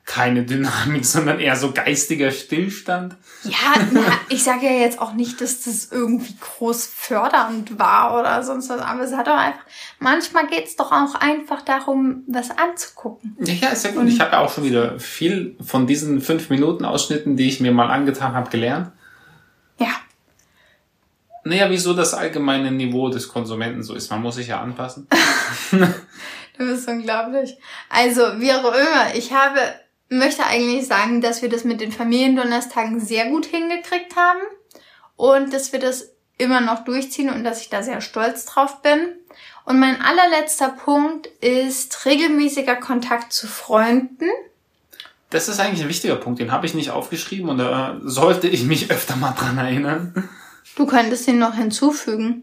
[0.05, 3.17] keine Dynamik, sondern eher so geistiger Stillstand.
[3.43, 8.43] Ja, na, ich sage ja jetzt auch nicht, dass das irgendwie groß fördernd war oder
[8.43, 9.65] sonst was, aber es hat doch einfach,
[9.99, 13.37] manchmal geht's doch auch einfach darum, was anzugucken.
[13.41, 14.09] Ja, ja, ist ja gut.
[14.09, 17.73] Ich habe ja auch schon wieder viel von diesen fünf Minuten Ausschnitten, die ich mir
[17.73, 18.93] mal angetan habe, gelernt.
[19.79, 19.89] Ja,
[21.45, 24.11] Naja, wieso das allgemeine Niveau des Konsumenten so ist.
[24.11, 25.07] Man muss sich ja anpassen.
[25.71, 25.87] du
[26.59, 27.57] bist unglaublich.
[27.91, 29.61] Also, wie auch immer, ich habe,
[30.09, 34.41] möchte eigentlich sagen, dass wir das mit den Familiendonnerstagen sehr gut hingekriegt haben
[35.17, 39.09] und dass wir das immer noch durchziehen und dass ich da sehr stolz drauf bin.
[39.65, 44.29] Und mein allerletzter Punkt ist regelmäßiger Kontakt zu Freunden.
[45.31, 46.41] Das ist eigentlich ein wichtiger Punkt.
[46.41, 50.29] Den habe ich nicht aufgeschrieben und da sollte ich mich öfter mal dran erinnern.
[50.77, 52.43] Du könntest ihn noch hinzufügen.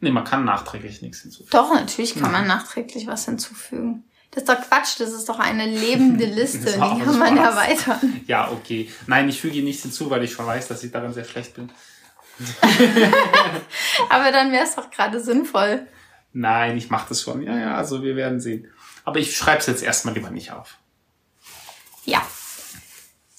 [0.00, 1.50] Nee, man kann nachträglich nichts hinzufügen.
[1.50, 4.04] Doch, natürlich kann man nachträglich was hinzufügen.
[4.34, 8.20] Das ist doch Quatsch, das ist doch eine lebende Liste, die kann man erweitern.
[8.26, 8.90] Ja, okay.
[9.06, 11.70] Nein, ich füge nichts hinzu, weil ich schon weiß, dass ich darin sehr schlecht bin.
[14.10, 15.86] Aber dann wäre es doch gerade sinnvoll.
[16.32, 17.42] Nein, ich mache das schon.
[17.42, 18.66] Ja, ja, also wir werden sehen.
[19.04, 20.78] Aber ich schreibe es jetzt erstmal lieber nicht auf.
[22.04, 22.26] Ja.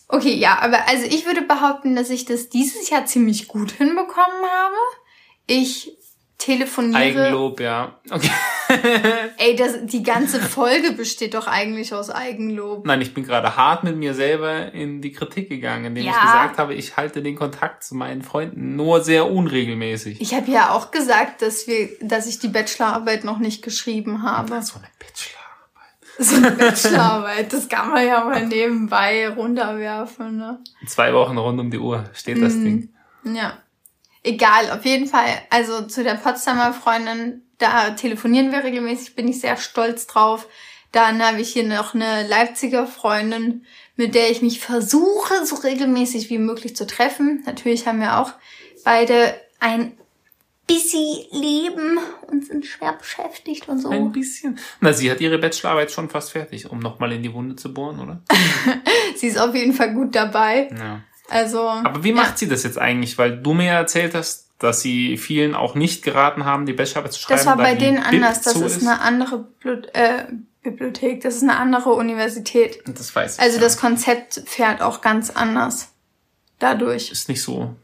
[0.07, 4.45] Okay, ja, aber also ich würde behaupten, dass ich das dieses Jahr ziemlich gut hinbekommen
[4.45, 4.75] habe.
[5.47, 5.97] Ich
[6.37, 6.97] telefoniere.
[6.97, 7.95] Eigenlob, ja.
[8.09, 8.29] Okay.
[9.37, 12.85] Ey, das, die ganze Folge besteht doch eigentlich aus Eigenlob.
[12.85, 16.21] Nein, ich bin gerade hart mit mir selber in die Kritik gegangen, indem ich Ja.
[16.21, 20.19] gesagt habe, ich halte den Kontakt zu meinen Freunden nur sehr unregelmäßig.
[20.21, 24.61] Ich habe ja auch gesagt, dass wir, dass ich die Bachelorarbeit noch nicht geschrieben habe.
[24.61, 25.45] So eine Bachelorarbeit.
[26.17, 30.59] So eine Bachelorarbeit, das kann man ja mal nebenbei runterwerfen, ne?
[30.87, 32.89] Zwei Wochen rund um die Uhr steht das Ding.
[33.23, 33.57] Ja.
[34.25, 35.29] Egal, auf jeden Fall.
[35.51, 40.47] Also zu der Potsdamer Freundin, da telefonieren wir regelmäßig, bin ich sehr stolz drauf.
[40.91, 46.29] Dann habe ich hier noch eine Leipziger Freundin, mit der ich mich versuche, so regelmäßig
[46.29, 47.43] wie möglich zu treffen.
[47.45, 48.31] Natürlich haben wir auch
[48.83, 49.95] beide ein
[50.67, 53.89] busy Leben und sind schwer beschäftigt und so.
[53.89, 54.57] Ein bisschen.
[54.79, 57.99] Na, sie hat ihre Bachelorarbeit schon fast fertig, um nochmal in die Wunde zu bohren,
[57.99, 58.21] oder?
[59.15, 60.69] Sie ist auf jeden Fall gut dabei.
[60.75, 61.03] Ja.
[61.29, 61.67] Also.
[61.67, 63.17] Aber wie macht sie das jetzt eigentlich?
[63.17, 67.19] Weil du mir erzählt hast, dass sie vielen auch nicht geraten haben, die Bachelorarbeit zu
[67.19, 67.37] schreiben.
[67.37, 68.41] Das war bei denen anders.
[68.41, 70.25] Das zu ist eine andere Blu- äh,
[70.63, 71.21] Bibliothek.
[71.21, 72.81] Das ist eine andere Universität.
[72.87, 73.41] Das weiß ich.
[73.41, 73.63] Also ja.
[73.63, 75.89] das Konzept fährt auch ganz anders.
[76.59, 77.11] Dadurch.
[77.11, 77.75] ist nicht so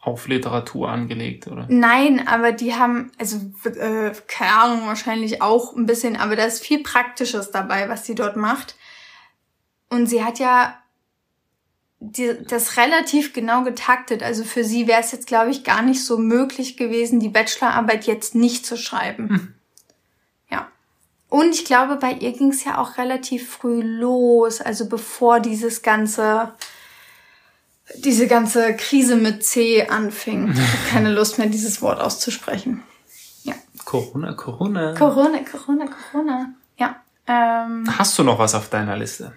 [0.00, 1.66] auf Literatur angelegt, oder?
[1.68, 6.64] Nein, aber die haben, also äh, keine Ahnung, wahrscheinlich auch ein bisschen, aber da ist
[6.64, 8.76] viel Praktisches dabei, was sie dort macht.
[9.90, 10.78] Und sie hat ja
[12.00, 14.22] die, das relativ genau getaktet.
[14.22, 18.06] Also für sie wäre es jetzt, glaube ich, gar nicht so möglich gewesen, die Bachelorarbeit
[18.06, 19.28] jetzt nicht zu schreiben.
[19.28, 19.54] Hm.
[20.50, 20.68] Ja.
[21.28, 25.82] Und ich glaube, bei ihr ging es ja auch relativ früh los, also bevor dieses
[25.82, 26.52] ganze
[27.96, 30.52] diese ganze Krise mit C anfing.
[30.52, 32.82] Ich habe keine Lust mehr, dieses Wort auszusprechen.
[33.44, 33.54] Ja.
[33.84, 34.94] Corona, Corona.
[34.94, 36.54] Corona, Corona, Corona.
[36.76, 36.96] Ja.
[37.26, 39.32] Ähm, Hast du noch was auf deiner Liste?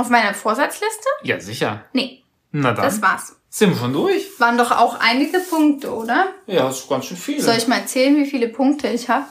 [0.00, 1.08] Auf meiner Vorsatzliste?
[1.24, 1.84] Ja, sicher.
[1.92, 2.22] Nee.
[2.52, 2.84] Na dann.
[2.84, 3.36] Das war's.
[3.50, 4.28] Sind wir schon durch?
[4.40, 6.28] Waren doch auch einige Punkte, oder?
[6.46, 7.40] Ja, das ist ganz schön viel.
[7.42, 9.26] Soll ich mal erzählen, wie viele Punkte ich habe?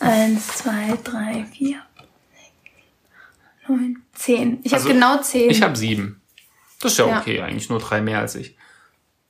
[0.00, 1.76] Eins, zwei, drei, vier,
[2.32, 4.60] sechs, neun, zehn.
[4.64, 5.48] Ich Also, habe genau zehn.
[5.50, 6.20] Ich habe sieben.
[6.80, 7.20] Das ist ja Ja.
[7.20, 8.56] okay, eigentlich nur drei mehr als ich.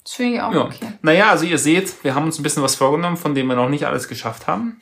[0.05, 0.61] das finde ich auch Ja.
[0.62, 0.93] okay.
[1.03, 3.69] Naja, also ihr seht, wir haben uns ein bisschen was vorgenommen, von dem wir noch
[3.69, 4.81] nicht alles geschafft haben.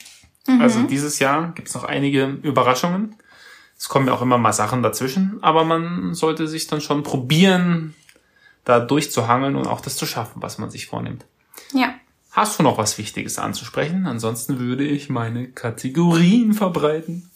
[0.60, 3.16] Also dieses Jahr gibt's noch einige Überraschungen.
[3.78, 7.94] Es kommen ja auch immer mal Sachen dazwischen, aber man sollte sich dann schon probieren,
[8.64, 11.24] da durchzuhangeln und auch das zu schaffen, was man sich vornimmt.
[11.72, 11.94] Ja.
[12.32, 14.06] Hast du noch was Wichtiges anzusprechen?
[14.06, 17.30] Ansonsten würde ich meine Kategorien verbreiten.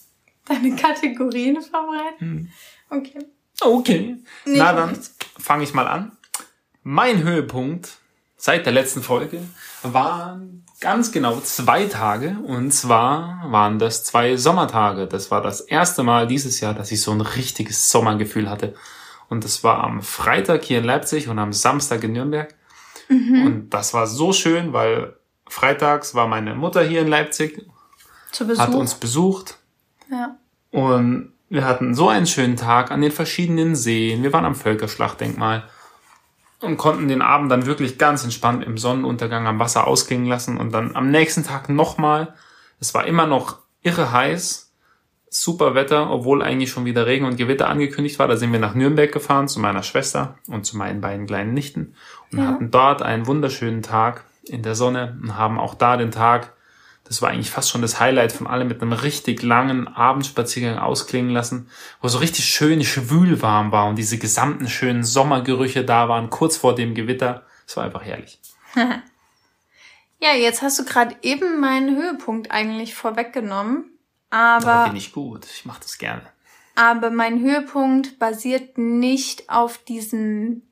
[0.44, 2.52] Deine Kategorien verbreiten?
[2.90, 3.18] Okay.
[3.61, 4.16] Okay.
[4.44, 4.98] Nee, Na dann
[5.38, 6.12] fange ich mal an.
[6.83, 7.98] Mein Höhepunkt
[8.37, 9.40] seit der letzten Folge
[9.83, 12.37] waren ganz genau zwei Tage.
[12.47, 15.07] Und zwar waren das zwei Sommertage.
[15.07, 18.75] Das war das erste Mal dieses Jahr, dass ich so ein richtiges Sommergefühl hatte.
[19.31, 22.55] Und das war am Freitag hier in Leipzig und am Samstag in Nürnberg.
[23.09, 25.16] Und das war so schön, weil
[25.49, 27.64] freitags war meine Mutter hier in Leipzig,
[28.31, 28.75] Zu hat Besuch.
[28.75, 29.59] uns besucht
[30.11, 30.37] ja.
[30.71, 34.23] und wir hatten so einen schönen Tag an den verschiedenen Seen.
[34.23, 35.64] Wir waren am Völkerschlachtdenkmal
[36.62, 40.72] und konnten den Abend dann wirklich ganz entspannt im Sonnenuntergang am Wasser ausklingen lassen und
[40.72, 42.35] dann am nächsten Tag nochmal.
[42.81, 44.72] Es war immer noch irre heiß,
[45.29, 48.29] super Wetter, obwohl eigentlich schon wieder Regen und Gewitter angekündigt war.
[48.29, 51.94] Da sind wir nach Nürnberg gefahren zu meiner Schwester und zu meinen beiden kleinen Nichten
[52.31, 52.46] und Ja.
[52.46, 56.53] hatten dort einen wunderschönen Tag in der Sonne und haben auch da den Tag
[57.12, 61.31] das war eigentlich fast schon das Highlight von allem mit einem richtig langen Abendspaziergang ausklingen
[61.31, 61.68] lassen,
[62.01, 66.57] wo so richtig schön schwül warm war und diese gesamten schönen Sommergerüche da waren, kurz
[66.57, 67.44] vor dem Gewitter.
[67.66, 68.38] Es war einfach herrlich.
[70.25, 73.90] Ja, jetzt hast du gerade eben meinen Höhepunkt eigentlich vorweggenommen.
[74.31, 75.46] Da Aber, bin ich gut.
[75.53, 76.22] Ich mache das gerne.
[76.77, 80.62] aber mein Höhepunkt basiert nicht auf diesem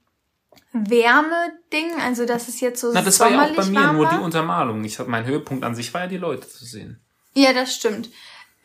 [0.72, 4.18] Wärme-Ding, also dass es jetzt so Na, das war ja auch bei mir nur die
[4.18, 4.84] Untermalung.
[4.84, 7.00] Ich mein Höhepunkt an sich war ja die Leute zu sehen.
[7.34, 8.08] Ja, das stimmt.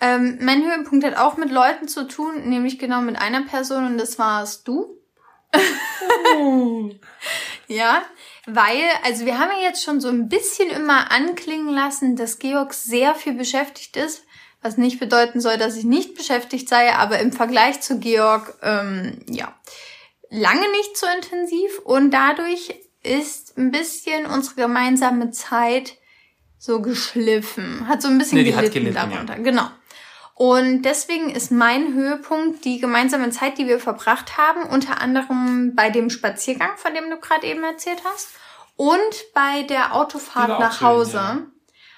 [0.01, 3.97] Ähm, mein Höhepunkt hat auch mit Leuten zu tun, nämlich genau mit einer Person und
[3.97, 4.99] das warst du.
[7.67, 8.03] ja,
[8.45, 12.73] weil, also wir haben ja jetzt schon so ein bisschen immer anklingen lassen, dass Georg
[12.73, 14.23] sehr viel beschäftigt ist,
[14.61, 19.19] was nicht bedeuten soll, dass ich nicht beschäftigt sei, aber im Vergleich zu Georg, ähm,
[19.29, 19.55] ja,
[20.35, 25.97] lange nicht so intensiv und dadurch ist ein bisschen unsere gemeinsame Zeit
[26.57, 29.67] so geschliffen, hat so ein bisschen Nee, die hat gelitten, gelitten, darunter, genau.
[30.33, 35.89] Und deswegen ist mein Höhepunkt die gemeinsame Zeit, die wir verbracht haben, unter anderem bei
[35.89, 38.29] dem Spaziergang, von dem du gerade eben erzählt hast,
[38.75, 41.17] und bei der Autofahrt nach schön, Hause.
[41.17, 41.41] ja.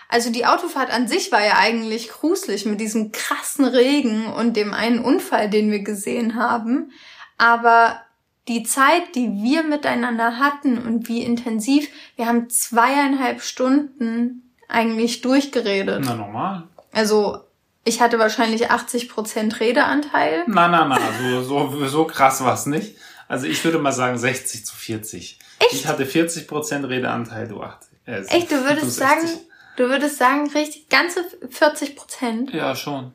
[0.09, 4.73] Also die Autofahrt an sich war ja eigentlich gruselig mit diesem krassen Regen und dem
[4.73, 6.91] einen Unfall, den wir gesehen haben.
[7.37, 7.99] Aber
[8.47, 16.03] die Zeit, die wir miteinander hatten und wie intensiv, wir haben zweieinhalb Stunden eigentlich durchgeredet.
[16.05, 16.63] Na, normal.
[16.91, 17.39] Also
[17.83, 20.43] ich hatte wahrscheinlich 80 Prozent Redeanteil.
[20.47, 20.99] Na, na, na,
[21.41, 22.95] so, so, so krass war's nicht.
[23.27, 25.39] Also ich würde mal sagen 60 zu 40.
[25.59, 25.73] Echt?
[25.73, 27.89] Ich hatte 40% Redeanteil, du 80.
[28.05, 28.97] Äh, Echt, du würdest 65.
[28.97, 29.27] sagen,
[29.75, 32.53] du würdest sagen, richtig, ganze 40 Prozent.
[32.53, 33.11] Ja, schon.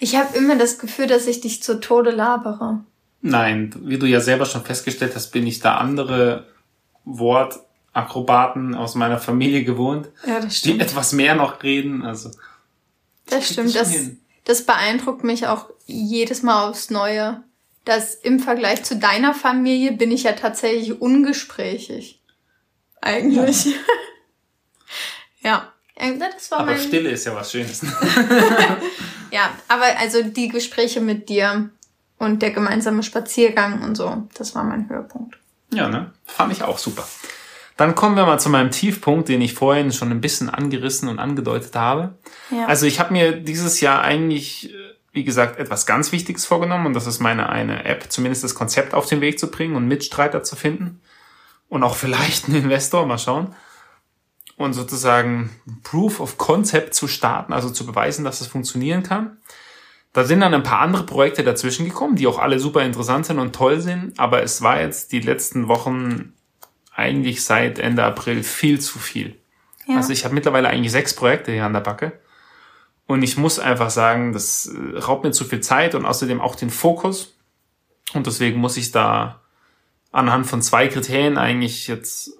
[0.00, 2.80] Ich habe immer das Gefühl, dass ich dich zu Tode labere.
[3.22, 6.46] Nein, wie du ja selber schon festgestellt hast, bin ich da andere
[7.04, 12.04] Wortakrobaten aus meiner Familie gewohnt, Ja, das die etwas mehr noch reden.
[12.04, 12.30] Also
[13.26, 13.68] Das stimmt.
[13.68, 14.20] das Das, schon hin.
[14.44, 17.42] das beeindruckt mich auch jedes Mal aufs Neue.
[17.84, 22.20] Dass im Vergleich zu deiner Familie bin ich ja tatsächlich ungesprächig.
[23.00, 23.66] Eigentlich.
[23.66, 23.72] Ja.
[25.42, 25.68] ja.
[26.34, 26.80] Das war aber mein.
[26.80, 27.82] Stille ist ja was Schönes.
[29.32, 31.70] Ja, aber also die Gespräche mit dir
[32.22, 35.38] und der gemeinsame Spaziergang und so, das war mein Höhepunkt.
[35.72, 36.12] Ja, ne?
[36.24, 37.06] Fand ich auch super.
[37.76, 41.18] Dann kommen wir mal zu meinem Tiefpunkt, den ich vorhin schon ein bisschen angerissen und
[41.18, 42.14] angedeutet habe.
[42.50, 42.66] Ja.
[42.66, 44.76] Also ich habe mir dieses Jahr eigentlich, äh,
[45.12, 48.94] wie gesagt, etwas ganz Wichtiges vorgenommen und das ist meine eine App, zumindest das Konzept
[48.94, 51.00] auf den Weg zu bringen und Mitstreiter zu finden
[51.68, 53.54] und auch vielleicht einen Investor, mal schauen.
[54.56, 55.50] Und sozusagen
[55.82, 59.38] Proof of Concept zu starten, also zu beweisen, dass es funktionieren kann.
[60.12, 63.38] Da sind dann ein paar andere Projekte dazwischen gekommen, die auch alle super interessant sind
[63.38, 66.34] und toll sind, aber es war jetzt die letzten Wochen
[66.94, 69.38] eigentlich seit Ende April viel zu viel.
[69.86, 69.96] Ja.
[69.96, 72.12] Also ich habe mittlerweile eigentlich sechs Projekte hier an der Backe.
[73.06, 76.54] Und ich muss einfach sagen, das äh, raubt mir zu viel Zeit und außerdem auch
[76.54, 77.36] den Fokus.
[78.14, 79.40] Und deswegen muss ich da
[80.12, 82.32] anhand von zwei Kriterien eigentlich jetzt,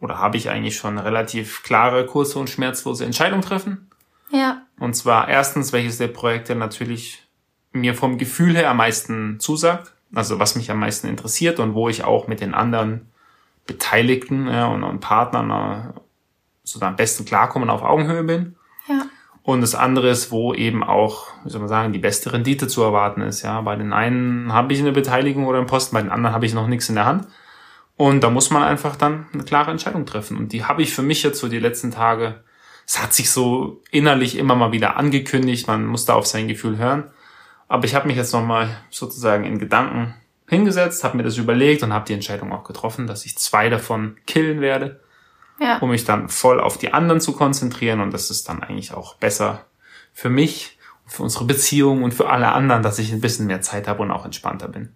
[0.00, 3.89] oder habe ich eigentlich schon relativ klare, kurze und schmerzlose Entscheidung treffen.
[4.30, 4.62] Ja.
[4.78, 7.26] Und zwar erstens, welches der Projekte natürlich
[7.72, 11.88] mir vom Gefühl her am meisten zusagt, also was mich am meisten interessiert und wo
[11.88, 13.08] ich auch mit den anderen
[13.66, 16.00] Beteiligten ja, und, und Partnern äh,
[16.64, 18.56] so am besten klarkommen auf Augenhöhe bin.
[18.88, 19.06] Ja.
[19.42, 22.82] Und das andere ist, wo eben auch, wie soll man sagen, die beste Rendite zu
[22.82, 23.42] erwarten ist.
[23.42, 26.46] Ja, bei den einen habe ich eine Beteiligung oder einen Posten, bei den anderen habe
[26.46, 27.26] ich noch nichts in der Hand.
[27.96, 30.36] Und da muss man einfach dann eine klare Entscheidung treffen.
[30.36, 32.42] Und die habe ich für mich jetzt so die letzten Tage,
[32.90, 36.76] es hat sich so innerlich immer mal wieder angekündigt, man muss da auf sein Gefühl
[36.76, 37.04] hören.
[37.68, 40.14] Aber ich habe mich jetzt nochmal sozusagen in Gedanken
[40.48, 44.16] hingesetzt, habe mir das überlegt und habe die Entscheidung auch getroffen, dass ich zwei davon
[44.26, 45.00] killen werde
[45.60, 45.78] ja.
[45.78, 48.00] um mich dann voll auf die anderen zu konzentrieren.
[48.00, 49.66] Und das ist dann eigentlich auch besser
[50.12, 53.86] für mich, für unsere Beziehung und für alle anderen, dass ich ein bisschen mehr Zeit
[53.86, 54.94] habe und auch entspannter bin.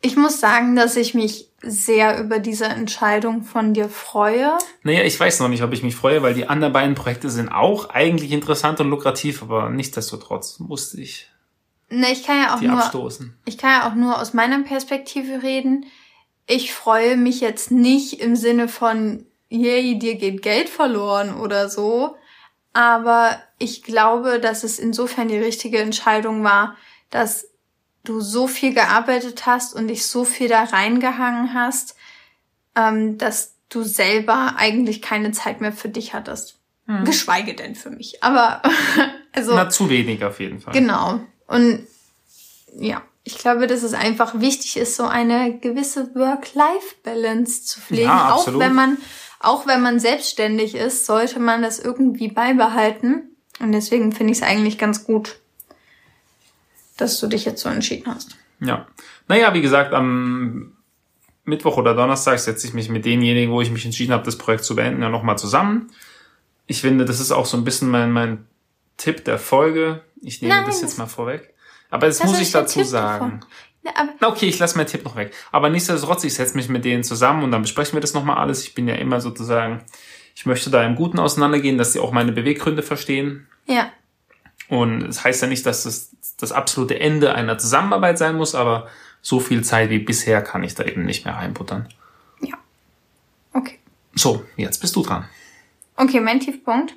[0.00, 4.58] Ich muss sagen, dass ich mich sehr über diese Entscheidung von dir freue.
[4.82, 7.48] Naja, ich weiß noch nicht, ob ich mich freue, weil die anderen beiden Projekte sind
[7.48, 11.28] auch eigentlich interessant und lukrativ, aber nichtsdestotrotz musste ich.
[11.88, 13.36] Ne, ich kann ja auch nur, abstoßen.
[13.44, 15.86] ich kann ja auch nur aus meiner Perspektive reden.
[16.46, 22.16] Ich freue mich jetzt nicht im Sinne von, yay, dir geht Geld verloren oder so.
[22.72, 26.76] Aber ich glaube, dass es insofern die richtige Entscheidung war,
[27.10, 27.51] dass
[28.04, 31.96] du so viel gearbeitet hast und dich so viel da reingehangen hast,
[32.74, 36.58] ähm, dass du selber eigentlich keine Zeit mehr für dich hattest.
[36.86, 37.04] Hm.
[37.04, 38.22] Geschweige denn für mich.
[38.22, 38.62] Aber
[39.32, 39.54] also.
[39.54, 40.74] Na, zu wenig auf jeden Fall.
[40.74, 41.20] Genau.
[41.46, 41.86] Und
[42.76, 48.04] ja, ich glaube, dass es einfach wichtig ist, so eine gewisse Work-Life-Balance zu pflegen.
[48.04, 48.98] Ja, auch wenn man
[49.42, 53.36] auch wenn man selbstständig ist, sollte man das irgendwie beibehalten.
[53.58, 55.40] Und deswegen finde ich es eigentlich ganz gut,
[57.02, 58.36] dass du dich jetzt so entschieden hast.
[58.60, 58.86] Ja.
[59.28, 60.76] Naja, wie gesagt, am
[61.44, 64.64] Mittwoch oder Donnerstag setze ich mich mit denjenigen, wo ich mich entschieden habe, das Projekt
[64.64, 65.90] zu beenden, ja nochmal zusammen.
[66.66, 68.46] Ich finde, das ist auch so ein bisschen mein, mein
[68.96, 70.02] Tipp der Folge.
[70.20, 71.52] Ich nehme Nein, das jetzt mal vorweg.
[71.90, 73.40] Aber das, das muss ich dazu sagen.
[74.20, 75.34] Na, okay, ich lasse meinen Tipp noch weg.
[75.50, 78.62] Aber nichtsdestotrotz, ich setze mich mit denen zusammen und dann besprechen wir das nochmal alles.
[78.62, 79.84] Ich bin ja immer sozusagen,
[80.36, 83.48] ich möchte da im Guten auseinandergehen, dass sie auch meine Beweggründe verstehen.
[83.66, 83.90] Ja.
[84.68, 88.54] Und es das heißt ja nicht, dass das, das absolute Ende einer Zusammenarbeit sein muss,
[88.54, 88.88] aber
[89.20, 91.88] so viel Zeit wie bisher kann ich da eben nicht mehr reinbuttern.
[92.40, 92.56] Ja.
[93.52, 93.78] Okay.
[94.14, 95.24] So, jetzt bist du dran.
[95.96, 96.94] Okay, mein Tiefpunkt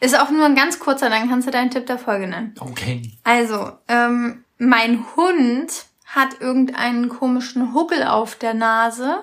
[0.00, 2.54] ist auch nur ein ganz kurzer, dann kannst du deinen Tipp der Folge nennen.
[2.58, 3.02] Okay.
[3.24, 9.22] Also, ähm, mein Hund hat irgendeinen komischen Huckel auf der Nase.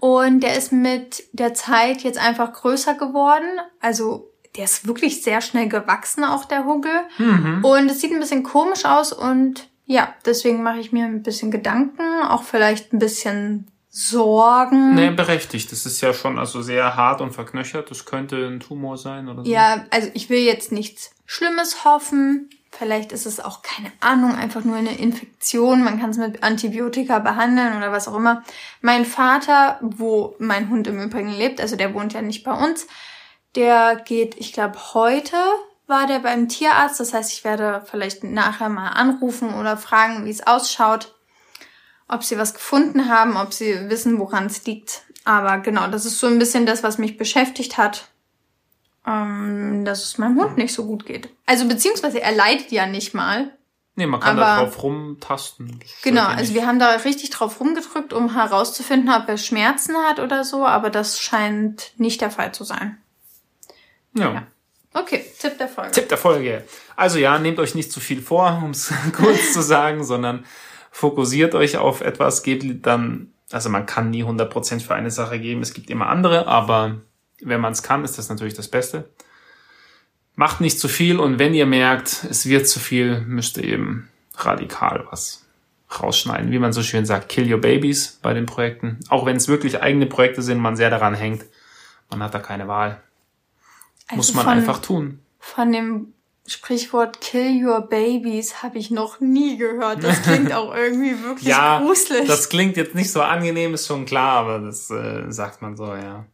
[0.00, 3.46] Und der ist mit der Zeit jetzt einfach größer geworden.
[3.80, 7.00] Also der ist wirklich sehr schnell gewachsen, auch der Huckel.
[7.18, 7.64] Mhm.
[7.64, 11.50] Und es sieht ein bisschen komisch aus und ja, deswegen mache ich mir ein bisschen
[11.50, 14.94] Gedanken, auch vielleicht ein bisschen Sorgen.
[14.94, 15.70] Nee, berechtigt.
[15.70, 17.90] Das ist ja schon also sehr hart und verknöchert.
[17.90, 19.50] Das könnte ein Tumor sein oder so.
[19.50, 22.48] Ja, also ich will jetzt nichts Schlimmes hoffen.
[22.70, 25.84] Vielleicht ist es auch keine Ahnung, einfach nur eine Infektion.
[25.84, 28.42] Man kann es mit Antibiotika behandeln oder was auch immer.
[28.80, 32.86] Mein Vater, wo mein Hund im Übrigen lebt, also der wohnt ja nicht bei uns,
[33.54, 35.36] der geht, ich glaube, heute
[35.86, 37.00] war der beim Tierarzt.
[37.00, 41.14] Das heißt, ich werde vielleicht nachher mal anrufen oder fragen, wie es ausschaut,
[42.08, 45.02] ob sie was gefunden haben, ob sie wissen, woran es liegt.
[45.24, 48.12] Aber genau, das ist so ein bisschen das, was mich beschäftigt hat
[49.06, 51.28] ähm, dass es meinem Hund nicht so gut geht.
[51.46, 53.50] Also beziehungsweise er leidet ja nicht mal.
[53.94, 55.80] Nee, man kann da drauf rumtasten.
[56.02, 60.44] Genau, also wir haben da richtig drauf rumgedrückt, um herauszufinden, ob er Schmerzen hat oder
[60.44, 63.01] so, aber das scheint nicht der Fall zu sein.
[64.14, 64.32] Ja.
[64.32, 64.46] ja.
[64.94, 65.90] Okay, Tipp der Folge.
[65.92, 66.64] Tipp der Folge.
[66.96, 70.44] Also ja, nehmt euch nicht zu viel vor, um es kurz zu sagen, sondern
[70.90, 75.62] fokussiert euch auf etwas, gebt dann, also man kann nie 100% für eine Sache geben,
[75.62, 77.00] es gibt immer andere, aber
[77.40, 79.08] wenn man es kann, ist das natürlich das Beste.
[80.34, 84.08] Macht nicht zu viel und wenn ihr merkt, es wird zu viel, müsst ihr eben
[84.36, 85.44] radikal was
[86.00, 86.50] rausschneiden.
[86.50, 89.00] Wie man so schön sagt, kill your babies bei den Projekten.
[89.08, 91.44] Auch wenn es wirklich eigene Projekte sind, man sehr daran hängt.
[92.10, 93.02] Man hat da keine Wahl.
[94.12, 95.20] Also Muss man von, einfach tun.
[95.38, 96.12] Von dem
[96.46, 100.04] Sprichwort Kill Your Babies habe ich noch nie gehört.
[100.04, 102.26] Das klingt auch irgendwie wirklich ja, gruselig.
[102.26, 105.86] Das klingt jetzt nicht so angenehm, ist schon klar, aber das äh, sagt man so,
[105.86, 106.26] ja.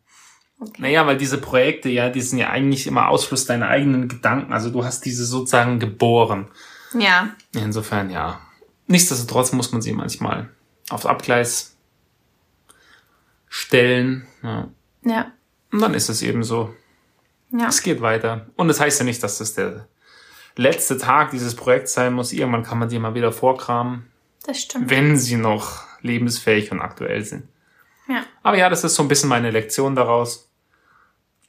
[0.61, 0.83] Okay.
[0.83, 4.53] Naja, weil diese Projekte, ja, die sind ja eigentlich immer Ausfluss deiner eigenen Gedanken.
[4.53, 6.49] Also du hast diese sozusagen geboren.
[6.99, 7.31] Ja.
[7.55, 8.41] Insofern, ja.
[8.89, 10.51] Nichtsdestotrotz muss man sie manchmal
[10.91, 11.77] aufs Abgleis
[13.49, 14.27] stellen.
[14.43, 14.69] Ja.
[15.05, 15.33] Ja.
[15.71, 16.75] Und dann ist es eben so.
[17.51, 17.69] Ja.
[17.69, 18.47] Es geht weiter.
[18.57, 19.87] Und das heißt ja nicht, dass das der
[20.57, 22.33] letzte Tag dieses Projekts sein muss.
[22.33, 24.07] Irgendwann kann man die mal wieder vorkramen,
[24.45, 24.91] Das stimmt.
[24.91, 27.45] wenn sie noch lebensfähig und aktuell sind.
[28.09, 28.25] Ja.
[28.43, 30.49] Aber ja, das ist so ein bisschen meine Lektion daraus.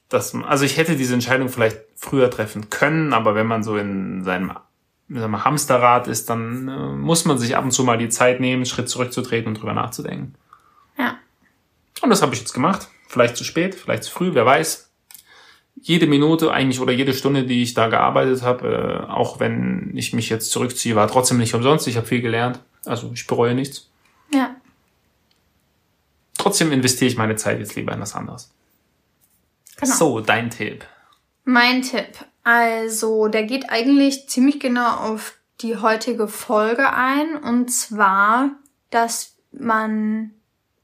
[0.08, 3.76] Dass, man- also ich hätte diese Entscheidung vielleicht früher treffen können, aber wenn man so
[3.76, 4.52] in seinem
[5.12, 8.38] sagen wir, Hamsterrad ist, dann äh, muss man sich ab und zu mal die Zeit
[8.40, 10.34] nehmen, einen Schritt zurückzutreten und drüber nachzudenken.
[10.98, 11.16] Ja.
[12.00, 12.88] Und das habe ich jetzt gemacht.
[13.08, 14.89] Vielleicht zu spät, vielleicht zu früh, wer weiß.
[15.76, 20.12] Jede Minute eigentlich oder jede Stunde, die ich da gearbeitet habe, äh, auch wenn ich
[20.12, 21.86] mich jetzt zurückziehe, war trotzdem nicht umsonst.
[21.86, 22.60] Ich habe viel gelernt.
[22.84, 23.88] Also ich bereue nichts.
[24.32, 24.54] Ja.
[26.36, 28.50] Trotzdem investiere ich meine Zeit jetzt lieber in was anderes.
[29.76, 29.94] Genau.
[29.94, 30.84] So, dein Tipp.
[31.44, 32.24] Mein Tipp.
[32.42, 37.36] Also, der geht eigentlich ziemlich genau auf die heutige Folge ein.
[37.36, 38.50] Und zwar,
[38.90, 40.32] dass man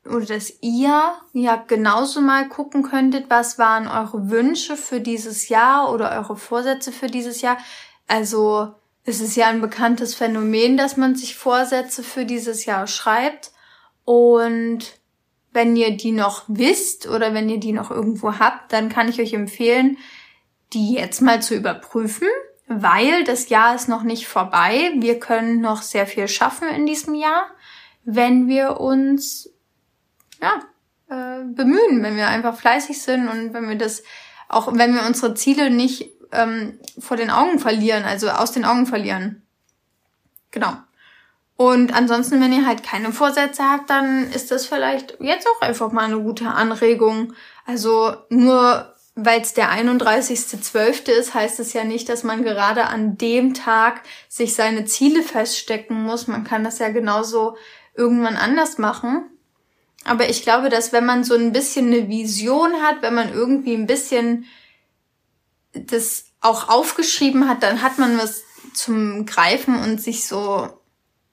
[0.09, 5.93] oder dass ihr ja genauso mal gucken könntet, was waren eure Wünsche für dieses Jahr
[5.93, 7.59] oder eure Vorsätze für dieses Jahr.
[8.07, 13.53] Also, es ist ja ein bekanntes Phänomen, dass man sich Vorsätze für dieses Jahr schreibt.
[14.05, 14.99] Und
[15.53, 19.21] wenn ihr die noch wisst oder wenn ihr die noch irgendwo habt, dann kann ich
[19.21, 19.97] euch empfehlen,
[20.73, 22.29] die jetzt mal zu überprüfen,
[22.69, 24.93] weil das Jahr ist noch nicht vorbei.
[24.97, 27.47] Wir können noch sehr viel schaffen in diesem Jahr,
[28.05, 29.51] wenn wir uns
[30.41, 30.61] ja,
[31.09, 34.03] äh, bemühen, wenn wir einfach fleißig sind und wenn wir das
[34.49, 38.87] auch, wenn wir unsere Ziele nicht ähm, vor den Augen verlieren, also aus den Augen
[38.87, 39.43] verlieren.
[40.51, 40.77] Genau.
[41.57, 45.91] Und ansonsten, wenn ihr halt keine Vorsätze habt, dann ist das vielleicht jetzt auch einfach
[45.91, 47.33] mal eine gute Anregung.
[47.65, 51.11] Also nur weil es der 31.12.
[51.11, 56.03] ist, heißt es ja nicht, dass man gerade an dem Tag sich seine Ziele feststecken
[56.03, 56.27] muss.
[56.27, 57.57] Man kann das ja genauso
[57.95, 59.25] irgendwann anders machen.
[60.07, 63.75] Aber ich glaube, dass wenn man so ein bisschen eine Vision hat, wenn man irgendwie
[63.75, 64.47] ein bisschen
[65.73, 70.69] das auch aufgeschrieben hat, dann hat man was zum Greifen und sich so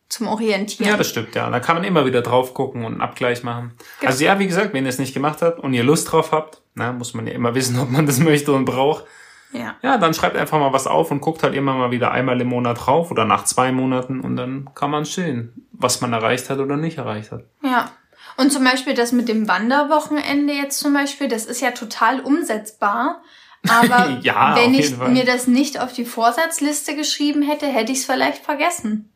[0.10, 0.90] zum Orientieren.
[0.90, 1.50] Ja, das stimmt, ja.
[1.50, 3.74] Da kann man immer wieder drauf gucken und einen Abgleich machen.
[4.00, 4.12] Genau.
[4.12, 6.62] Also ja, wie gesagt, wenn ihr es nicht gemacht habt und ihr Lust drauf habt,
[6.76, 9.06] na, muss man ja immer wissen, ob man das möchte und braucht.
[9.54, 9.76] ja.
[9.82, 12.48] Ja, dann schreibt einfach mal was auf und guckt halt immer mal wieder einmal im
[12.48, 16.60] Monat drauf oder nach zwei Monaten und dann kann man sehen, was man erreicht hat
[16.60, 17.44] oder nicht erreicht hat.
[17.64, 17.92] Ja.
[18.38, 23.22] Und zum Beispiel das mit dem Wanderwochenende jetzt zum Beispiel, das ist ja total umsetzbar.
[23.70, 25.10] Aber Ja, wenn ich Fall.
[25.12, 29.10] mir das nicht auf die Vorsatzliste geschrieben hätte, hätte ich es vielleicht vergessen.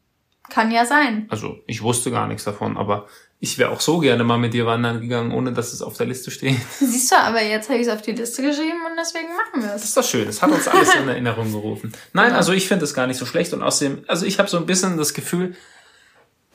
[0.50, 1.26] Kann ja sein.
[1.30, 3.08] Also ich wusste gar nichts davon, aber
[3.40, 6.06] ich wäre auch so gerne mal mit dir wandern gegangen, ohne dass es auf der
[6.08, 6.56] Liste steht.
[6.80, 9.74] Siehst du, aber jetzt habe ich es auf die Liste geschrieben und deswegen machen wir
[9.74, 9.90] Das es.
[9.90, 10.26] ist doch schön.
[10.26, 11.92] Das hat uns alles in Erinnerung gerufen.
[12.14, 12.38] Nein, Genau.
[12.38, 14.66] also ich finde es gar nicht so schlecht und außerdem, also ich habe so ein
[14.66, 15.56] bisschen das Gefühl,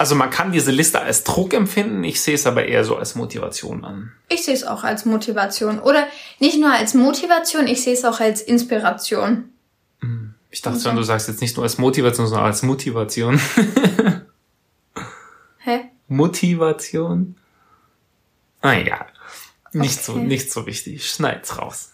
[0.02, 3.14] also man kann diese Liste als Druck empfinden, ich sehe es aber eher so als
[3.14, 4.10] Motivation an.
[4.28, 5.78] Ich sehe es auch als Motivation.
[5.78, 6.08] Oder
[6.40, 9.50] nicht nur als Motivation, ich sehe es auch als Inspiration.
[10.50, 13.40] Ich dachte schon, du sagst jetzt nicht nur als Motivation, sondern als Motivation.
[15.58, 15.82] Hä?
[16.08, 17.36] Motivation?
[18.60, 19.06] Naja,
[19.70, 20.24] nicht so, Okay.
[20.24, 21.08] nicht so wichtig.
[21.08, 21.91] Schneid's raus.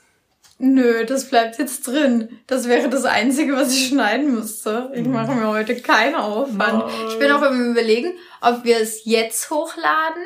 [0.59, 2.41] Nö, das bleibt jetzt drin.
[2.49, 4.91] Das wäre das Einzige, was ich schneiden müsste.
[4.93, 6.87] Ich mache mir heute keinen Aufwand.
[6.87, 7.09] Nein.
[7.09, 10.23] Ich bin auch im Überlegen, ob wir es jetzt hochladen,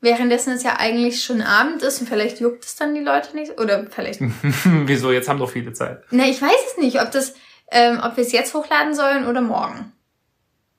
[0.00, 3.60] währenddessen es ja eigentlich schon Abend ist und vielleicht juckt es dann die Leute nicht.
[3.60, 4.20] Oder vielleicht.
[4.64, 5.12] Wieso?
[5.12, 6.10] Jetzt haben doch viele Zeit.
[6.10, 7.34] Ne, ich weiß es nicht, ob das,
[7.70, 9.92] ähm, ob wir es jetzt hochladen sollen oder morgen.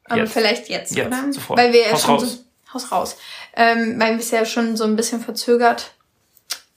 [0.06, 0.34] Aber Jetzt.
[0.34, 1.34] vielleicht jetzt, Jetzt, oder?
[1.34, 1.60] sofort.
[1.60, 2.32] Weil wir ja Haus schon raus.
[2.32, 2.74] so.
[2.74, 3.18] Haus raus.
[3.56, 5.92] Ähm, weil wir es ja schon so ein bisschen verzögert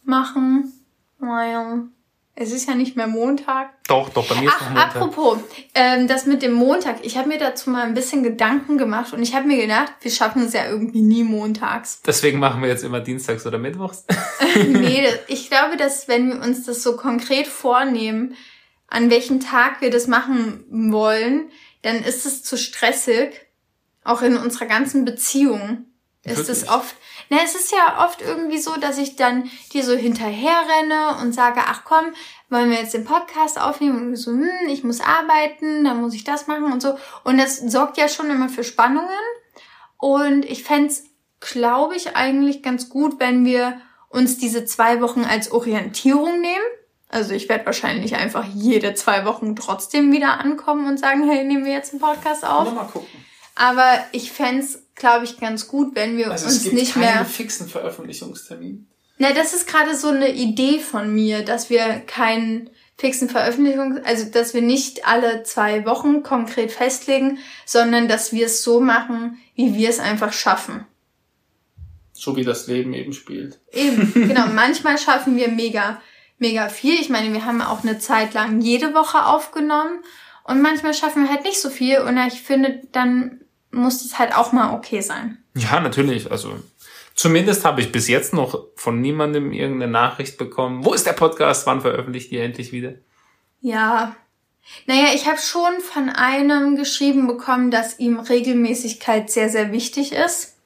[0.02, 0.72] machen.
[1.18, 1.84] Weil
[2.40, 3.68] es ist ja nicht mehr Montag.
[3.86, 4.96] Doch, doch, bei mir ist noch Ach, Montag.
[4.96, 5.38] apropos,
[5.74, 7.04] ähm, das mit dem Montag.
[7.04, 10.10] Ich habe mir dazu mal ein bisschen Gedanken gemacht und ich habe mir gedacht, wir
[10.10, 12.00] schaffen es ja irgendwie nie montags.
[12.06, 14.06] Deswegen machen wir jetzt immer Dienstags oder Mittwochs.
[14.56, 18.34] nee, ich glaube, dass wenn wir uns das so konkret vornehmen,
[18.88, 21.50] an welchem Tag wir das machen wollen,
[21.82, 23.48] dann ist es zu stressig.
[24.02, 25.84] Auch in unserer ganzen Beziehung
[26.24, 26.96] ist es oft.
[27.32, 31.32] Na, es ist ja oft irgendwie so, dass ich dann dir so hinterher renne und
[31.32, 32.06] sage, ach komm,
[32.48, 34.08] wollen wir jetzt den Podcast aufnehmen?
[34.08, 36.98] Und so, hm, ich muss arbeiten, dann muss ich das machen und so.
[37.22, 39.08] Und das sorgt ja schon immer für Spannungen.
[39.96, 41.04] Und ich fänd's,
[41.38, 46.64] glaube ich, eigentlich ganz gut, wenn wir uns diese zwei Wochen als Orientierung nehmen.
[47.08, 51.64] Also ich werde wahrscheinlich einfach jede zwei Wochen trotzdem wieder ankommen und sagen, hey, nehmen
[51.64, 52.72] wir jetzt einen Podcast auf.
[52.72, 53.08] Mal gucken.
[53.54, 57.02] Aber ich fänd's, glaube ich, ganz gut, wenn wir Also uns es gibt nicht keinen
[57.02, 57.24] mehr.
[57.24, 58.86] fixen Veröffentlichungstermin.
[59.18, 64.26] Na, das ist gerade so eine Idee von mir, dass wir keinen fixen Veröffentlichung, also
[64.26, 69.74] dass wir nicht alle zwei Wochen konkret festlegen, sondern dass wir es so machen, wie
[69.74, 70.86] wir es einfach schaffen.
[72.12, 73.58] So wie das Leben eben spielt.
[73.72, 74.46] Eben, genau.
[74.48, 76.00] Manchmal schaffen wir mega,
[76.38, 76.94] mega viel.
[76.94, 80.00] Ich meine, wir haben auch eine Zeit lang jede Woche aufgenommen
[80.44, 83.39] und manchmal schaffen wir halt nicht so viel und ich finde, dann
[83.70, 85.38] muss es halt auch mal okay sein.
[85.54, 86.30] Ja, natürlich.
[86.30, 86.58] Also
[87.14, 90.84] zumindest habe ich bis jetzt noch von niemandem irgendeine Nachricht bekommen.
[90.84, 91.66] Wo ist der Podcast?
[91.66, 92.94] Wann veröffentlicht ihr endlich wieder?
[93.60, 94.16] Ja.
[94.86, 100.56] Naja, ich habe schon von einem geschrieben bekommen, dass ihm Regelmäßigkeit sehr, sehr wichtig ist.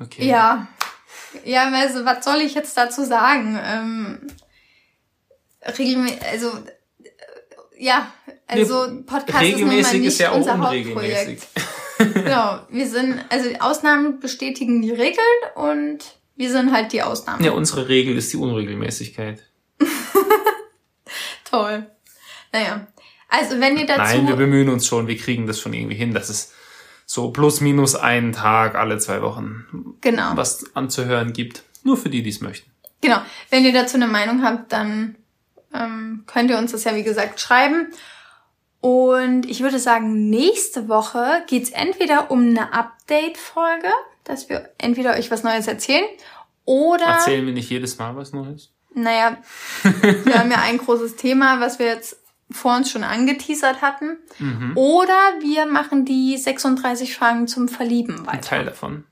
[0.00, 0.26] Okay.
[0.26, 0.68] Ja.
[1.44, 3.58] Ja, also was soll ich jetzt dazu sagen?
[3.62, 4.26] Ähm,
[5.76, 6.52] regelmäßig, also
[7.76, 8.12] ja,
[8.48, 11.46] also Podcast ist nun mal nicht ist ja unser Hauptprojekt.
[12.14, 15.18] genau, wir sind, also die Ausnahmen bestätigen die Regeln
[15.54, 15.98] und
[16.36, 17.44] wir sind halt die Ausnahmen.
[17.44, 19.42] Ja, unsere Regel ist die Unregelmäßigkeit.
[21.44, 21.86] Toll.
[22.52, 22.86] Naja,
[23.28, 24.00] also wenn ihr dazu...
[24.00, 26.52] Nein, wir bemühen uns schon, wir kriegen das schon irgendwie hin, dass es
[27.04, 30.32] so plus minus einen Tag alle zwei Wochen genau.
[30.36, 31.62] was anzuhören gibt.
[31.82, 32.70] Nur für die, die es möchten.
[33.00, 33.20] Genau,
[33.50, 35.16] wenn ihr dazu eine Meinung habt, dann
[35.74, 37.92] ähm, könnt ihr uns das ja wie gesagt schreiben.
[38.80, 43.90] Und ich würde sagen, nächste Woche geht's entweder um eine Update-Folge,
[44.24, 46.04] dass wir entweder euch was Neues erzählen
[46.64, 47.04] oder.
[47.04, 48.70] Erzählen wir nicht jedes Mal was Neues?
[48.94, 49.38] Naja,
[49.82, 52.18] wir haben ja ein großes Thema, was wir jetzt
[52.50, 54.16] vor uns schon angeteasert hatten.
[54.38, 54.72] Mhm.
[54.76, 58.32] Oder wir machen die 36 Fragen zum Verlieben weiter.
[58.32, 59.04] Ein Teil davon.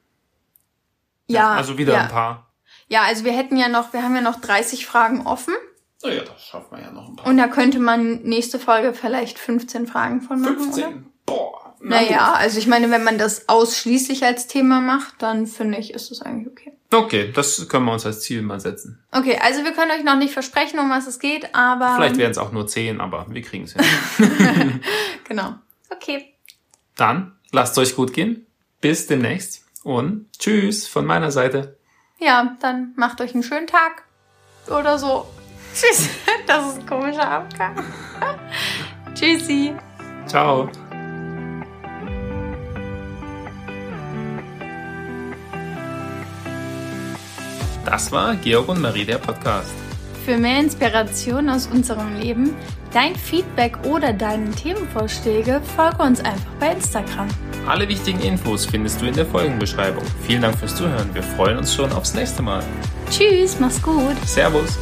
[1.26, 1.40] Ja.
[1.40, 2.02] ja also wieder ja.
[2.02, 2.50] ein paar.
[2.88, 5.54] Ja, also wir hätten ja noch, wir haben ja noch 30 Fragen offen.
[6.06, 7.26] Oh ja, das schaffen wir ja noch ein paar.
[7.26, 10.84] Und da könnte man nächste Folge vielleicht 15 Fragen von machen, 15?
[10.84, 11.02] Oder?
[11.24, 11.74] Boah.
[11.80, 12.38] Na naja, gut.
[12.38, 16.22] also ich meine, wenn man das ausschließlich als Thema macht, dann finde ich, ist das
[16.22, 16.72] eigentlich okay.
[16.92, 19.02] Okay, das können wir uns als Ziel mal setzen.
[19.10, 21.96] Okay, also wir können euch noch nicht versprechen, um was es geht, aber.
[21.96, 23.84] Vielleicht wären es auch nur 10, aber wir kriegen es hin.
[25.28, 25.56] genau.
[25.90, 26.34] Okay.
[26.96, 28.46] Dann lasst euch gut gehen.
[28.80, 31.76] Bis demnächst und tschüss von meiner Seite.
[32.18, 34.04] Ja, dann macht euch einen schönen Tag
[34.68, 35.26] oder so.
[35.80, 36.08] Tschüss.
[36.46, 37.74] Das ist ein komischer Abgang.
[39.14, 39.74] Tschüssi.
[40.26, 40.70] Ciao.
[47.84, 49.70] Das war Georg und Marie, der Podcast.
[50.24, 52.56] Für mehr Inspiration aus unserem Leben,
[52.92, 57.28] dein Feedback oder deine Themenvorschläge, folge uns einfach bei Instagram.
[57.68, 60.04] Alle wichtigen Infos findest du in der Folgenbeschreibung.
[60.26, 61.14] Vielen Dank fürs Zuhören.
[61.14, 62.62] Wir freuen uns schon aufs nächste Mal.
[63.10, 64.16] Tschüss, mach's gut.
[64.24, 64.78] Servus.